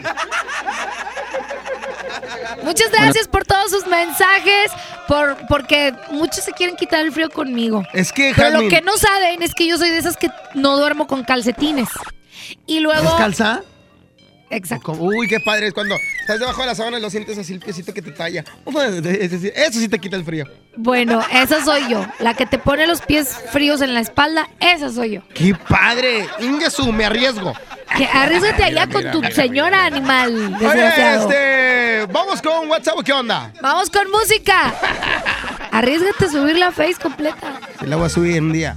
Muchas 2.64 2.90
gracias 2.90 3.28
por 3.28 3.44
todos 3.44 3.70
sus 3.70 3.86
mensajes, 3.86 4.72
por 5.06 5.36
porque 5.48 5.92
muchos 6.10 6.44
se 6.44 6.52
quieren 6.52 6.76
quitar 6.76 7.00
el 7.00 7.12
frío 7.12 7.30
conmigo. 7.30 7.82
Es 7.92 8.12
que, 8.12 8.32
Pero 8.34 8.62
lo 8.62 8.68
que 8.68 8.80
no 8.80 8.96
saben 8.96 9.42
es 9.42 9.54
que 9.54 9.66
yo 9.66 9.78
soy 9.78 9.90
de 9.90 9.98
esas 9.98 10.16
que 10.16 10.28
no 10.54 10.76
duermo 10.76 11.06
con 11.06 11.24
calcetines. 11.24 11.88
Y 12.66 12.80
luego... 12.80 13.02
¿Descalza? 13.02 13.62
Exacto. 14.50 14.92
Uy, 14.92 15.26
qué 15.26 15.40
padre 15.40 15.68
es 15.68 15.74
cuando 15.74 15.96
estás 16.20 16.38
debajo 16.38 16.60
de 16.60 16.66
la 16.68 16.74
sábana 16.74 16.98
y 16.98 17.00
lo 17.00 17.10
sientes 17.10 17.36
así 17.38 17.52
el 17.52 17.60
piecito 17.60 17.92
que 17.92 18.02
te 18.02 18.12
talla. 18.12 18.44
Es 19.04 19.32
eso 19.32 19.80
sí 19.80 19.88
te 19.88 19.98
quita 19.98 20.16
el 20.16 20.24
frío. 20.24 20.46
Bueno, 20.76 21.24
esa 21.32 21.64
soy 21.64 21.88
yo. 21.88 22.06
La 22.20 22.34
que 22.34 22.46
te 22.46 22.58
pone 22.58 22.86
los 22.86 23.00
pies 23.00 23.28
fríos 23.50 23.80
en 23.80 23.94
la 23.94 24.00
espalda, 24.00 24.48
esa 24.60 24.90
soy 24.90 25.12
yo. 25.12 25.22
¡Qué 25.34 25.54
padre! 25.68 26.28
Ingesu, 26.40 26.92
me 26.92 27.04
arriesgo. 27.04 27.52
Que 27.96 28.04
arriesgate 28.06 28.64
allá 28.64 28.86
con 28.88 29.10
tu 29.10 29.22
señora 29.32 29.86
animal, 29.86 30.56
Oye, 30.60 31.14
este, 31.14 32.06
vamos 32.12 32.42
con 32.42 32.68
WhatsApp, 32.68 32.98
¿qué 33.04 33.12
onda? 33.12 33.52
Vamos 33.60 33.90
con 33.90 34.10
música. 34.10 34.74
Arriesgate 35.70 36.24
a 36.24 36.28
subir 36.28 36.58
la 36.58 36.72
face 36.72 36.96
completa. 37.00 37.60
Se 37.78 37.86
la 37.86 37.96
voy 37.96 38.06
a 38.06 38.08
subir 38.08 38.40
un 38.40 38.52
día. 38.52 38.76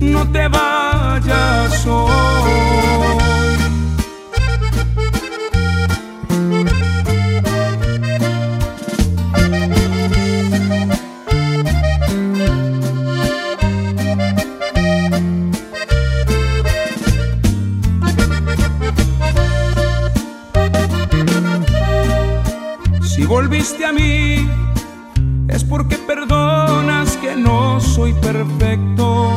no 0.00 0.30
te 0.32 0.48
vayas 0.48 1.86
hoy. 1.86 2.50
Si 23.02 23.24
volviste 23.26 23.84
a 23.84 23.92
mí, 23.92 24.48
es 25.48 25.64
porque 25.64 25.96
perdonas 25.96 27.16
que 27.18 27.36
no 27.36 27.80
soy 27.80 28.12
perfecto. 28.14 29.36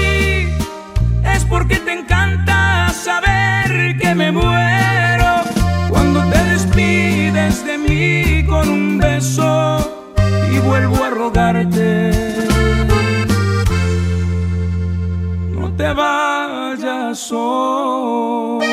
porque 1.51 1.75
te 1.79 1.91
encanta 1.91 2.87
saber 2.93 3.97
que 3.97 4.15
me 4.15 4.31
muero 4.31 5.43
cuando 5.89 6.23
te 6.31 6.41
despides 6.45 7.65
de 7.65 7.77
mí 7.77 8.45
con 8.47 8.69
un 8.69 8.97
beso 8.97 9.77
y 10.49 10.59
vuelvo 10.59 11.03
a 11.03 11.09
rogarte. 11.09 12.11
No 15.51 15.73
te 15.73 15.93
vayas 15.93 17.31
hoy. 17.33 18.65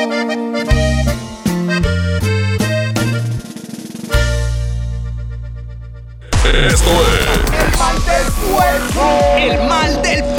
Esto 6.67 6.91
es 7.05 7.27
El 7.61 7.77
mal 7.77 7.97
del 8.09 8.27
puerco. 8.47 9.03
El 9.37 9.67
mal 9.67 10.01
del 10.01 10.23
puerco. 10.23 10.38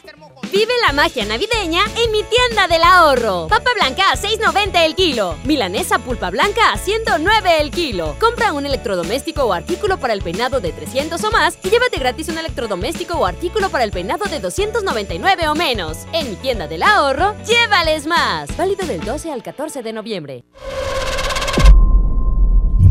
Vive 0.51 0.73
la 0.85 0.91
magia 0.91 1.23
navideña 1.25 1.81
en 1.95 2.11
mi 2.11 2.23
tienda 2.23 2.67
del 2.67 2.83
ahorro. 2.83 3.47
Papa 3.47 3.69
blanca 3.73 4.11
a 4.11 4.17
6.90 4.17 4.85
el 4.85 4.95
kilo. 4.95 5.37
Milanesa 5.45 5.99
pulpa 5.99 6.29
blanca 6.29 6.73
a 6.73 6.77
109 6.77 7.61
el 7.61 7.71
kilo. 7.71 8.17
Compra 8.19 8.51
un 8.51 8.65
electrodoméstico 8.65 9.45
o 9.45 9.53
artículo 9.53 9.97
para 9.97 10.13
el 10.13 10.21
peinado 10.21 10.59
de 10.59 10.73
300 10.73 11.23
o 11.23 11.31
más 11.31 11.57
y 11.63 11.69
llévate 11.69 11.99
gratis 11.99 12.27
un 12.27 12.37
electrodoméstico 12.37 13.13
o 13.13 13.25
artículo 13.25 13.69
para 13.69 13.85
el 13.85 13.91
peinado 13.91 14.25
de 14.25 14.41
299 14.41 15.47
o 15.47 15.55
menos. 15.55 15.99
En 16.11 16.29
mi 16.29 16.35
tienda 16.35 16.67
del 16.67 16.83
ahorro, 16.83 17.33
llévales 17.45 18.05
más. 18.05 18.55
Válido 18.57 18.85
del 18.85 18.99
12 18.99 19.31
al 19.31 19.43
14 19.43 19.81
de 19.81 19.93
noviembre. 19.93 20.43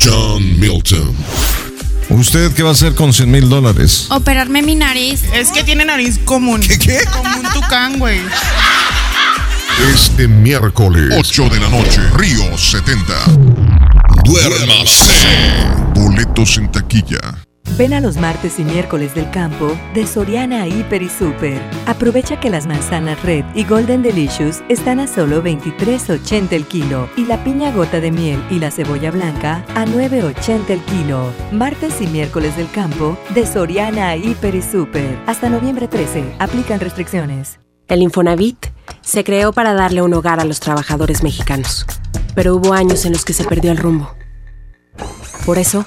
John 0.02 0.58
Milton. 0.58 1.14
¿Usted 2.10 2.52
qué 2.54 2.62
va 2.64 2.70
a 2.70 2.72
hacer 2.72 2.94
con 2.94 3.12
100 3.12 3.30
mil 3.30 3.48
dólares? 3.48 4.06
Operarme 4.10 4.62
mi 4.62 4.74
nariz. 4.74 5.22
Es 5.32 5.50
que 5.50 5.62
tiene 5.62 5.84
nariz 5.84 6.18
común. 6.24 6.60
¿Qué? 6.60 6.78
qué? 6.78 7.00
Como 7.12 7.36
un 7.36 7.52
tucán, 7.52 7.98
güey. 7.98 8.20
Este 9.94 10.26
miércoles, 10.28 11.14
8 11.16 11.48
de 11.48 11.60
la 11.60 11.68
noche, 11.68 12.00
Río 12.14 12.58
70. 12.58 13.14
Duérmase. 14.24 15.06
Boletos 15.94 16.58
en 16.58 16.70
taquilla. 16.70 17.39
Ven 17.76 17.94
a 17.94 18.00
los 18.00 18.16
martes 18.16 18.58
y 18.58 18.64
miércoles 18.64 19.14
del 19.14 19.30
campo 19.30 19.76
de 19.94 20.06
Soriana 20.06 20.66
Hiper 20.66 21.02
y 21.02 21.08
Super. 21.08 21.60
Aprovecha 21.86 22.38
que 22.38 22.50
las 22.50 22.66
manzanas 22.66 23.22
Red 23.22 23.44
y 23.54 23.64
Golden 23.64 24.02
Delicious 24.02 24.62
están 24.68 25.00
a 25.00 25.06
solo 25.06 25.42
23.80 25.42 26.52
el 26.52 26.66
kilo 26.66 27.08
y 27.16 27.24
la 27.24 27.42
piña 27.42 27.72
gota 27.72 28.00
de 28.00 28.10
miel 28.10 28.42
y 28.50 28.58
la 28.58 28.70
cebolla 28.70 29.10
blanca 29.10 29.64
a 29.74 29.86
9.80 29.86 30.70
el 30.70 30.80
kilo. 30.80 31.32
Martes 31.52 32.00
y 32.00 32.06
miércoles 32.06 32.56
del 32.56 32.70
campo 32.70 33.16
de 33.34 33.46
Soriana 33.46 34.14
Hiper 34.16 34.54
y 34.54 34.62
Super. 34.62 35.18
Hasta 35.26 35.48
noviembre 35.48 35.88
13. 35.88 36.34
Aplican 36.38 36.80
restricciones. 36.80 37.60
El 37.88 38.02
Infonavit 38.02 38.66
se 39.00 39.24
creó 39.24 39.52
para 39.52 39.72
darle 39.72 40.02
un 40.02 40.12
hogar 40.12 40.38
a 40.40 40.44
los 40.44 40.60
trabajadores 40.60 41.22
mexicanos, 41.22 41.86
pero 42.34 42.54
hubo 42.54 42.74
años 42.74 43.04
en 43.06 43.12
los 43.12 43.24
que 43.24 43.32
se 43.32 43.44
perdió 43.44 43.72
el 43.72 43.78
rumbo. 43.78 44.14
Por 45.46 45.58
eso, 45.58 45.86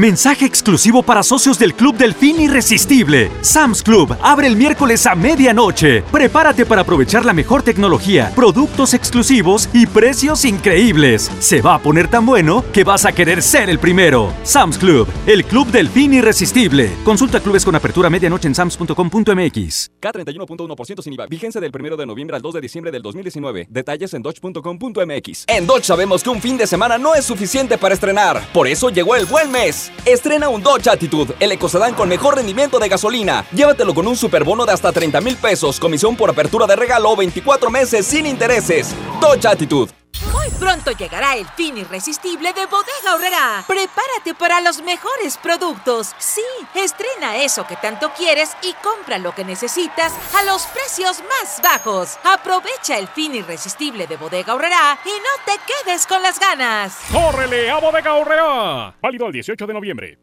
Mensaje 0.00 0.46
exclusivo 0.46 1.02
para 1.02 1.22
socios 1.22 1.58
del 1.58 1.74
Club 1.74 1.94
Delfín 1.94 2.40
Irresistible. 2.40 3.30
Sam's 3.42 3.82
Club 3.82 4.16
abre 4.22 4.46
el 4.46 4.56
miércoles 4.56 5.04
a 5.04 5.14
medianoche. 5.14 6.00
Prepárate 6.10 6.64
para 6.64 6.80
aprovechar 6.80 7.26
la 7.26 7.34
mejor 7.34 7.62
tecnología, 7.62 8.32
productos 8.34 8.94
exclusivos 8.94 9.68
y 9.74 9.84
precios 9.84 10.46
increíbles. 10.46 11.30
Se 11.38 11.60
va 11.60 11.74
a 11.74 11.78
poner 11.80 12.08
tan 12.08 12.24
bueno 12.24 12.64
que 12.72 12.82
vas 12.82 13.04
a 13.04 13.12
querer 13.12 13.42
ser 13.42 13.68
el 13.68 13.78
primero. 13.78 14.32
Sam's 14.42 14.78
Club, 14.78 15.06
el 15.26 15.44
Club 15.44 15.70
Delfín 15.70 16.14
Irresistible. 16.14 16.90
Consulta 17.04 17.40
clubes 17.40 17.62
con 17.62 17.74
apertura 17.74 18.08
medianoche 18.08 18.48
en 18.48 18.54
sams.com.mx. 18.54 19.90
K31.1% 20.00 21.02
sin 21.02 21.12
IVA. 21.12 21.26
Vigencia 21.26 21.60
del 21.60 21.72
1 21.78 21.98
de 21.98 22.06
noviembre 22.06 22.36
al 22.36 22.40
2 22.40 22.54
de 22.54 22.60
diciembre 22.62 22.90
del 22.90 23.02
2019. 23.02 23.66
Detalles 23.68 24.14
en 24.14 24.22
dodge.com.mx. 24.22 25.44
En 25.46 25.66
Dodge 25.66 25.84
sabemos 25.84 26.22
que 26.22 26.30
un 26.30 26.40
fin 26.40 26.56
de 26.56 26.66
semana 26.66 26.96
no 26.96 27.14
es 27.14 27.26
suficiente 27.26 27.76
para 27.76 27.92
estrenar. 27.92 28.42
Por 28.54 28.66
eso 28.66 28.88
llegó 28.88 29.14
el 29.14 29.26
buen 29.26 29.52
mes. 29.52 29.89
Estrena 30.04 30.48
un 30.48 30.62
Dodge 30.62 30.88
Attitude, 30.88 31.34
el 31.40 31.52
ecocedán 31.52 31.94
con 31.94 32.08
mejor 32.08 32.36
rendimiento 32.36 32.78
de 32.78 32.88
gasolina. 32.88 33.44
Llévatelo 33.52 33.94
con 33.94 34.06
un 34.06 34.16
superbono 34.16 34.66
de 34.66 34.72
hasta 34.72 34.92
30 34.92 35.20
mil 35.20 35.36
pesos, 35.36 35.78
comisión 35.78 36.16
por 36.16 36.30
apertura 36.30 36.66
de 36.66 36.76
regalo, 36.76 37.14
24 37.16 37.70
meses 37.70 38.06
sin 38.06 38.26
intereses. 38.26 38.94
Dodge 39.20 39.46
Attitude. 39.46 39.99
Muy 40.32 40.50
pronto 40.58 40.90
llegará 40.92 41.34
el 41.36 41.46
fin 41.46 41.78
irresistible 41.78 42.52
de 42.52 42.66
Bodega 42.66 43.14
Horrera. 43.14 43.64
Prepárate 43.66 44.34
para 44.38 44.60
los 44.60 44.82
mejores 44.82 45.38
productos. 45.38 46.14
Sí, 46.18 46.42
estrena 46.74 47.36
eso 47.36 47.66
que 47.66 47.76
tanto 47.76 48.12
quieres 48.16 48.56
y 48.62 48.74
compra 48.82 49.18
lo 49.18 49.34
que 49.34 49.44
necesitas 49.44 50.12
a 50.36 50.42
los 50.44 50.66
precios 50.66 51.20
más 51.20 51.60
bajos. 51.62 52.18
Aprovecha 52.24 52.98
el 52.98 53.08
fin 53.08 53.34
irresistible 53.34 54.06
de 54.06 54.16
Bodega 54.16 54.54
Horrera 54.54 54.98
y 55.04 55.08
no 55.08 55.44
te 55.46 55.58
quedes 55.66 56.06
con 56.06 56.22
las 56.22 56.38
ganas. 56.38 56.98
¡Córrele 57.10 57.70
a 57.70 57.78
Bodega 57.78 58.14
Horrera! 58.14 58.94
Válido 59.00 59.26
el 59.26 59.32
18 59.32 59.66
de 59.66 59.74
noviembre. 59.74 60.18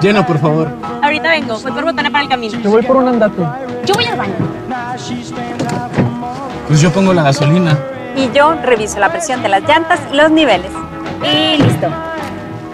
Llena, 0.00 0.26
por 0.26 0.38
favor. 0.40 0.68
Ahorita 1.02 1.30
vengo, 1.30 1.58
voy 1.60 1.72
por 1.72 1.84
botana 1.84 2.10
para 2.10 2.24
el 2.24 2.28
camino. 2.28 2.60
Yo 2.60 2.70
voy 2.70 2.82
por 2.82 2.96
un 2.96 3.08
andate. 3.08 3.42
Yo 3.86 3.94
voy 3.94 4.04
al 4.04 4.18
baño. 4.18 6.11
Pues 6.72 6.80
yo 6.80 6.90
pongo 6.90 7.12
la 7.12 7.22
gasolina. 7.22 7.78
Y 8.16 8.34
yo 8.34 8.54
reviso 8.54 8.98
la 8.98 9.12
presión 9.12 9.42
de 9.42 9.50
las 9.50 9.62
llantas 9.68 10.00
y 10.10 10.16
los 10.16 10.30
niveles. 10.30 10.70
Y 11.22 11.62
listo. 11.62 11.86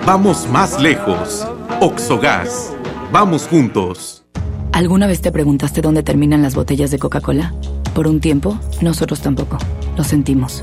Vamos 0.07 0.49
más 0.49 0.81
lejos. 0.81 1.45
Oxogas. 1.81 2.73
Vamos 3.11 3.49
juntos. 3.49 4.25
¿Alguna 4.71 5.09
vez 5.09 5.21
te 5.21 5.33
preguntaste 5.33 5.81
dónde 5.81 6.05
terminan 6.05 6.43
las 6.43 6.55
botellas 6.55 6.93
de 6.93 7.01
Coca-Cola? 7.01 7.53
Por 7.93 8.07
un 8.07 8.21
tiempo, 8.21 8.57
nosotros 8.81 9.21
tampoco. 9.21 9.59
Lo 9.97 10.05
sentimos. 10.05 10.63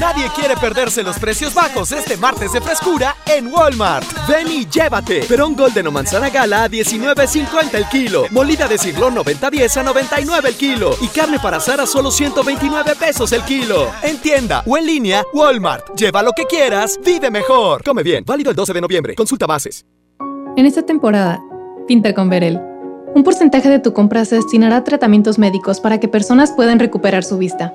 Nadie 0.00 0.24
quiere 0.34 0.56
perderse 0.56 1.02
los 1.02 1.18
precios 1.18 1.52
bajos 1.52 1.92
este 1.92 2.16
martes 2.16 2.52
de 2.52 2.60
frescura 2.62 3.14
en 3.26 3.52
Walmart. 3.52 4.06
Ven 4.26 4.48
y 4.48 4.66
llévate. 4.66 5.24
Perón 5.24 5.54
Golden 5.54 5.86
o 5.86 5.90
manzana 5.90 6.30
gala 6.30 6.64
a 6.64 6.68
19.50 6.68 7.74
el 7.74 7.86
kilo. 7.86 8.24
Molida 8.30 8.66
de 8.66 8.78
ciglón 8.78 9.14
90.10 9.16 9.76
a 9.76 9.82
99 9.82 10.48
el 10.48 10.54
kilo. 10.54 10.90
Y 11.02 11.08
carne 11.08 11.38
para 11.38 11.58
asar 11.58 11.80
a 11.80 11.86
solo 11.86 12.10
129 12.10 12.94
pesos 12.96 13.32
el 13.32 13.42
kilo. 13.42 13.88
En 14.02 14.18
tienda 14.18 14.62
o 14.66 14.78
en 14.78 14.86
línea, 14.86 15.24
Walmart. 15.34 15.94
Lleva 15.94 16.22
lo 16.22 16.32
que 16.32 16.46
quieras, 16.46 16.98
vive 17.04 17.30
mejor. 17.30 17.84
Come 17.84 18.02
bien. 18.02 18.24
Válido 18.26 18.50
el 18.50 18.56
12 18.56 18.72
de 18.72 18.80
noviembre. 18.80 19.14
Consulta 19.14 19.46
bases. 19.46 19.84
En 20.56 20.64
esta 20.64 20.82
temporada, 20.82 21.38
pinta 21.86 22.14
con 22.14 22.30
Verel. 22.30 22.58
Un 23.14 23.24
porcentaje 23.24 23.68
de 23.68 23.78
tu 23.78 23.92
compra 23.92 24.24
se 24.24 24.36
destinará 24.36 24.78
a 24.78 24.84
tratamientos 24.84 25.38
médicos 25.38 25.80
para 25.80 26.00
que 26.00 26.08
personas 26.08 26.52
puedan 26.52 26.78
recuperar 26.78 27.24
su 27.24 27.36
vista. 27.36 27.74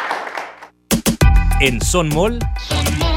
En 1.61 1.79
Son 1.79 2.09
Mall 2.09 2.39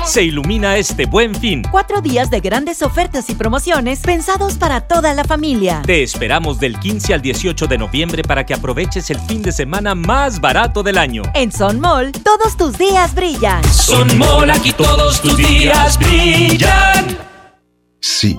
se 0.05 0.23
ilumina 0.23 0.77
este 0.77 1.07
buen 1.07 1.35
fin. 1.35 1.63
Cuatro 1.71 2.03
días 2.03 2.29
de 2.29 2.41
grandes 2.41 2.83
ofertas 2.83 3.31
y 3.31 3.35
promociones 3.35 4.01
pensados 4.01 4.59
para 4.59 4.83
toda 4.83 5.15
la 5.15 5.25
familia. 5.25 5.81
Te 5.87 6.03
esperamos 6.03 6.61
del 6.61 6.79
15 6.79 7.15
al 7.15 7.23
18 7.23 7.67
de 7.67 7.79
noviembre 7.79 8.23
para 8.23 8.45
que 8.45 8.53
aproveches 8.53 9.09
el 9.09 9.19
fin 9.21 9.41
de 9.41 9.51
semana 9.51 9.95
más 9.95 10.43
barato 10.43 10.83
del 10.83 10.99
año. 10.99 11.23
En 11.33 11.51
Son 11.51 11.81
Mall, 11.81 12.13
todos 12.13 12.55
tus 12.59 12.77
días 12.77 13.15
brillan. 13.15 13.65
Son 13.65 14.19
Mall, 14.19 14.51
aquí 14.51 14.73
todos 14.73 15.23
tus 15.23 15.39
días 15.39 15.99
brillan. 15.99 17.17
Sí, 17.99 18.39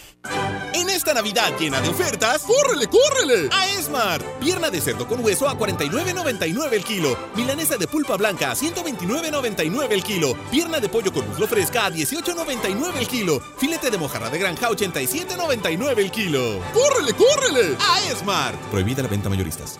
Esta 1.01 1.15
Navidad 1.15 1.57
llena 1.59 1.81
de 1.81 1.89
ofertas, 1.89 2.43
¡córrele, 2.43 2.85
córrele! 2.85 3.49
A 3.51 3.67
Esmart. 3.69 4.23
Pierna 4.39 4.69
de 4.69 4.79
cerdo 4.79 5.07
con 5.07 5.25
hueso 5.25 5.49
a 5.49 5.57
49.99 5.57 6.73
el 6.73 6.83
kilo. 6.83 7.17
Milanesa 7.35 7.75
de 7.75 7.87
pulpa 7.87 8.17
blanca 8.17 8.51
a 8.51 8.55
129.99 8.55 9.87
el 9.89 10.03
kilo. 10.03 10.37
Pierna 10.51 10.79
de 10.79 10.89
pollo 10.89 11.11
con 11.11 11.27
muslo 11.27 11.47
fresca 11.47 11.87
a 11.87 11.89
18.99 11.89 12.97
el 12.99 13.07
kilo. 13.07 13.41
Filete 13.57 13.89
de 13.89 13.97
mojarra 13.97 14.29
de 14.29 14.37
granja 14.37 14.67
a 14.67 14.69
87.99 14.69 15.97
el 15.97 16.11
kilo. 16.11 16.59
¡Córrele, 16.71 17.13
córrele! 17.13 17.77
A 17.79 18.03
Esmart. 18.03 18.61
Prohibida 18.69 19.01
la 19.01 19.09
venta 19.09 19.27
mayoristas. 19.27 19.79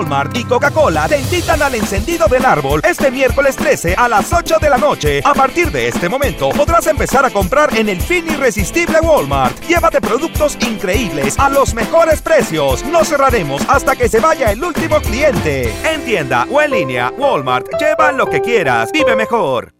Walmart 0.00 0.34
y 0.34 0.44
Coca-Cola 0.44 1.06
te 1.08 1.20
invitan 1.20 1.60
al 1.60 1.74
encendido 1.74 2.26
del 2.26 2.46
árbol 2.46 2.80
este 2.84 3.10
miércoles 3.10 3.54
13 3.54 3.96
a 3.96 4.08
las 4.08 4.32
8 4.32 4.56
de 4.58 4.70
la 4.70 4.78
noche. 4.78 5.20
A 5.22 5.34
partir 5.34 5.70
de 5.70 5.88
este 5.88 6.08
momento 6.08 6.48
podrás 6.50 6.86
empezar 6.86 7.26
a 7.26 7.30
comprar 7.30 7.76
en 7.76 7.90
el 7.90 8.00
fin 8.00 8.24
irresistible 8.26 8.98
Walmart. 9.02 9.60
Llévate 9.66 10.00
productos 10.00 10.56
increíbles 10.66 11.38
a 11.38 11.50
los 11.50 11.74
mejores 11.74 12.22
precios. 12.22 12.82
No 12.84 13.04
cerraremos 13.04 13.60
hasta 13.68 13.94
que 13.94 14.08
se 14.08 14.20
vaya 14.20 14.50
el 14.50 14.64
último 14.64 15.00
cliente. 15.02 15.70
En 15.84 16.02
tienda 16.02 16.46
o 16.50 16.62
en 16.62 16.70
línea, 16.70 17.12
Walmart, 17.18 17.66
lleva 17.78 18.10
lo 18.10 18.26
que 18.26 18.40
quieras. 18.40 18.90
Vive 18.92 19.14
mejor. 19.14 19.79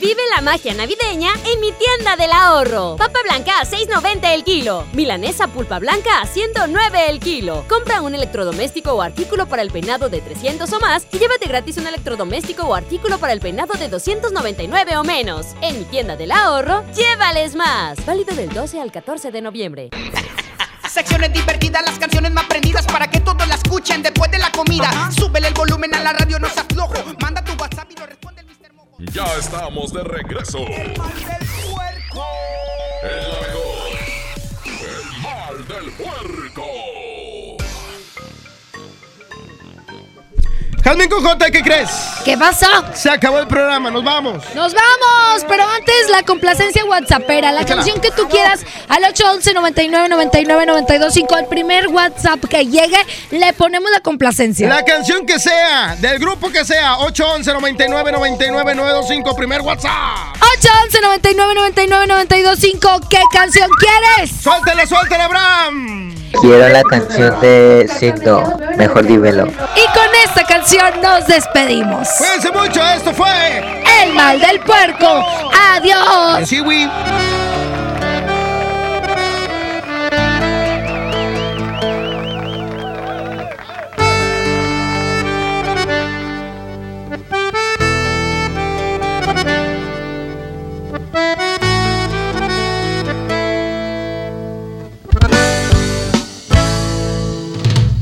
Vive 0.00 0.22
la 0.32 0.42
magia 0.42 0.74
navideña 0.74 1.32
en 1.44 1.60
mi 1.60 1.72
tienda 1.72 2.14
del 2.14 2.30
ahorro. 2.30 2.94
Papa 2.96 3.18
blanca 3.24 3.58
a 3.58 3.64
6.90 3.64 4.32
el 4.32 4.44
kilo. 4.44 4.84
Milanesa 4.92 5.48
pulpa 5.48 5.80
blanca 5.80 6.20
a 6.20 6.26
109 6.26 7.10
el 7.10 7.18
kilo. 7.18 7.64
Compra 7.68 8.00
un 8.00 8.14
electrodoméstico 8.14 8.92
o 8.92 9.02
artículo 9.02 9.46
para 9.46 9.62
el 9.62 9.72
peinado 9.72 10.08
de 10.08 10.20
300 10.20 10.72
o 10.72 10.78
más 10.78 11.04
y 11.10 11.18
llévate 11.18 11.48
gratis 11.48 11.78
un 11.78 11.88
electrodoméstico 11.88 12.62
o 12.62 12.74
artículo 12.74 13.18
para 13.18 13.32
el 13.32 13.40
peinado 13.40 13.74
de 13.74 13.88
299 13.88 14.96
o 14.98 15.02
menos. 15.02 15.46
En 15.62 15.80
mi 15.80 15.84
tienda 15.84 16.14
del 16.14 16.30
ahorro, 16.30 16.84
llévales 16.94 17.56
más. 17.56 18.04
Válido 18.06 18.36
del 18.36 18.50
12 18.50 18.80
al 18.80 18.92
14 18.92 19.32
de 19.32 19.42
noviembre. 19.42 19.90
Secciones 20.88 21.32
divertidas, 21.32 21.82
las 21.84 21.98
canciones 21.98 22.30
más 22.30 22.44
prendidas 22.46 22.86
para 22.86 23.10
que 23.10 23.18
todos 23.18 23.46
la 23.48 23.56
escuchen 23.56 24.02
después 24.02 24.30
de 24.30 24.38
la 24.38 24.52
comida. 24.52 25.10
Súbele 25.10 25.48
el 25.48 25.54
volumen 25.54 25.92
a 25.96 26.02
la 26.02 26.12
radio, 26.12 26.38
no 26.38 26.48
se 26.48 26.60
aflojo. 26.60 26.94
Manda 27.20 27.42
tu 27.42 27.52
WhatsApp 27.60 27.90
y 27.90 27.98
lo 27.98 28.06
responde. 28.06 28.37
Ya 28.98 29.24
estamos 29.38 29.92
de 29.92 30.02
regreso. 30.02 30.58
El 30.66 30.98
mal 30.98 31.14
del 31.14 31.48
puerco. 31.70 32.26
El 33.04 33.47
Jazmín 40.88 41.10
Cojota, 41.10 41.50
¿qué 41.50 41.60
crees? 41.60 41.90
¿Qué 42.24 42.38
pasó? 42.38 42.66
Se 42.94 43.10
acabó 43.10 43.38
el 43.40 43.46
programa, 43.46 43.90
nos 43.90 44.02
vamos. 44.02 44.42
Nos 44.54 44.72
vamos, 44.72 45.44
pero 45.46 45.62
antes 45.68 46.08
la 46.08 46.22
complacencia 46.22 46.82
WhatsAppera, 46.82 47.52
la 47.52 47.60
Échala. 47.60 47.82
canción 47.82 48.00
que 48.00 48.10
tú 48.10 48.26
quieras 48.26 48.60
al 48.88 49.04
811 49.04 49.52
99 49.52 50.08
99 50.08 50.64
925 50.64 51.34
al 51.34 51.46
primer 51.46 51.88
WhatsApp 51.88 52.42
que 52.48 52.64
llegue 52.64 52.96
le 53.32 53.52
ponemos 53.52 53.90
la 53.90 54.00
complacencia. 54.00 54.66
La 54.66 54.82
canción 54.82 55.26
que 55.26 55.38
sea, 55.38 55.94
del 55.96 56.18
grupo 56.20 56.48
que 56.50 56.64
sea, 56.64 56.96
811 57.00 57.52
99 57.52 58.12
99 58.12 58.74
925, 58.74 59.36
primer 59.36 59.60
WhatsApp. 59.60 59.92
811 60.40 61.00
99 61.02 61.54
99 61.54 62.06
925 62.06 63.00
¿qué 63.10 63.20
canción 63.30 63.68
quieres? 63.78 64.40
Suéltale, 64.40 64.86
suéltale, 64.86 65.22
Abraham. 65.22 66.17
Quiero 66.40 66.68
la 66.68 66.82
canción 66.82 67.40
de 67.40 67.88
Signo, 67.98 68.58
mejor 68.76 69.06
dímelo. 69.06 69.46
Y 69.46 69.86
con 69.92 70.08
esta 70.24 70.44
canción 70.44 71.00
nos 71.02 71.26
despedimos. 71.26 72.08
Cuídense 72.18 72.50
mucho, 72.52 72.80
esto 72.84 73.12
fue 73.12 73.28
El 74.02 74.12
mal 74.12 74.38
del 74.40 74.60
puerco. 74.60 75.24
Adiós. 75.74 76.48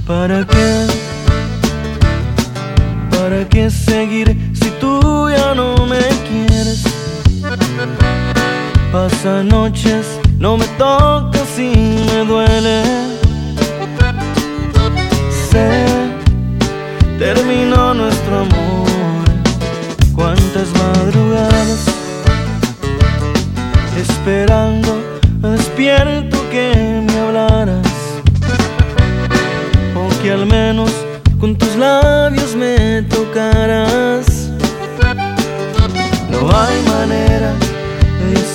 ¿Para 0.06 0.46
qué? 0.46 0.86
¿Para 3.10 3.48
qué 3.48 3.68
seguir 3.68 4.36
si 4.54 4.70
tú 4.80 5.28
ya 5.28 5.52
no 5.52 5.84
me 5.86 5.98
quieres? 6.28 6.84
Pasa 8.92 9.42
noches, 9.42 10.06
no 10.38 10.56
me 10.56 10.66
tocas 10.78 11.58
y 11.58 11.72
me 12.06 12.24
duele. 12.24 13.25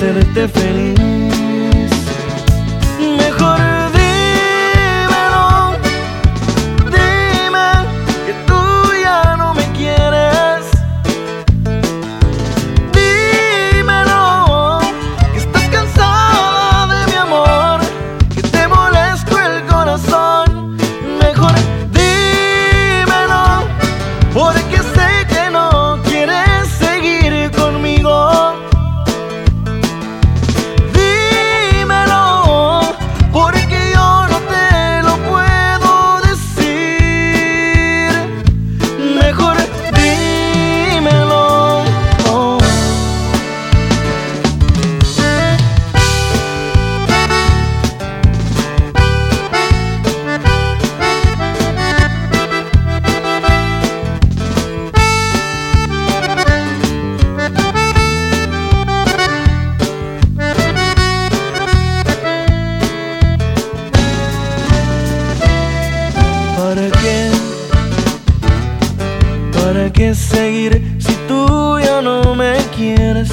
Hacerte 0.01 0.47
feliz. 0.47 0.90
¿Para 70.01 70.13
qué 70.13 70.15
seguir 70.15 70.97
si 70.97 71.13
tú 71.27 71.77
ya 71.79 72.01
no 72.01 72.33
me 72.33 72.57
quieres? 72.75 73.29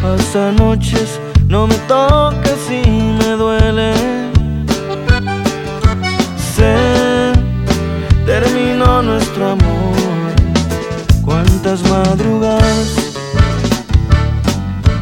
Pasa 0.00 0.52
noches, 0.52 1.20
no 1.48 1.66
me 1.66 1.74
tocas 1.86 2.60
y 2.70 2.88
me 2.88 3.32
duele. 3.36 3.92
Sé, 6.56 6.76
terminó 8.24 9.02
nuestro 9.02 9.50
amor. 9.50 10.32
Cuántas 11.22 11.82
madrugadas 11.90 12.94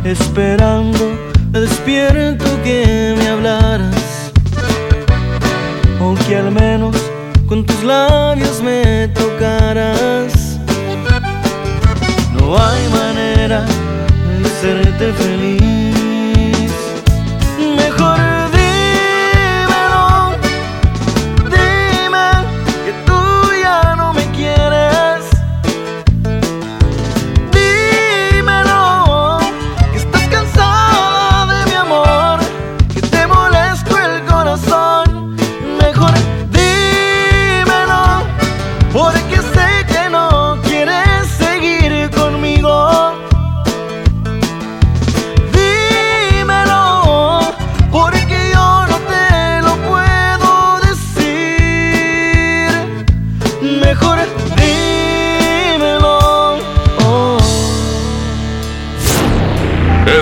esperando 0.03 0.99
despierto 1.53 2.47
que 2.65 3.15
me 3.17 3.29
hablaras 3.29 4.33
o 6.01 6.15
que 6.27 6.37
al 6.37 6.51
menos 6.51 7.02
labios 7.83 8.63
me 8.63 9.09
tocaras. 9.09 10.59
No 12.33 12.57
hay 12.57 12.89
manera 12.89 13.65
de 14.41 14.47
hacerte 14.47 15.13
feliz. 15.13 15.82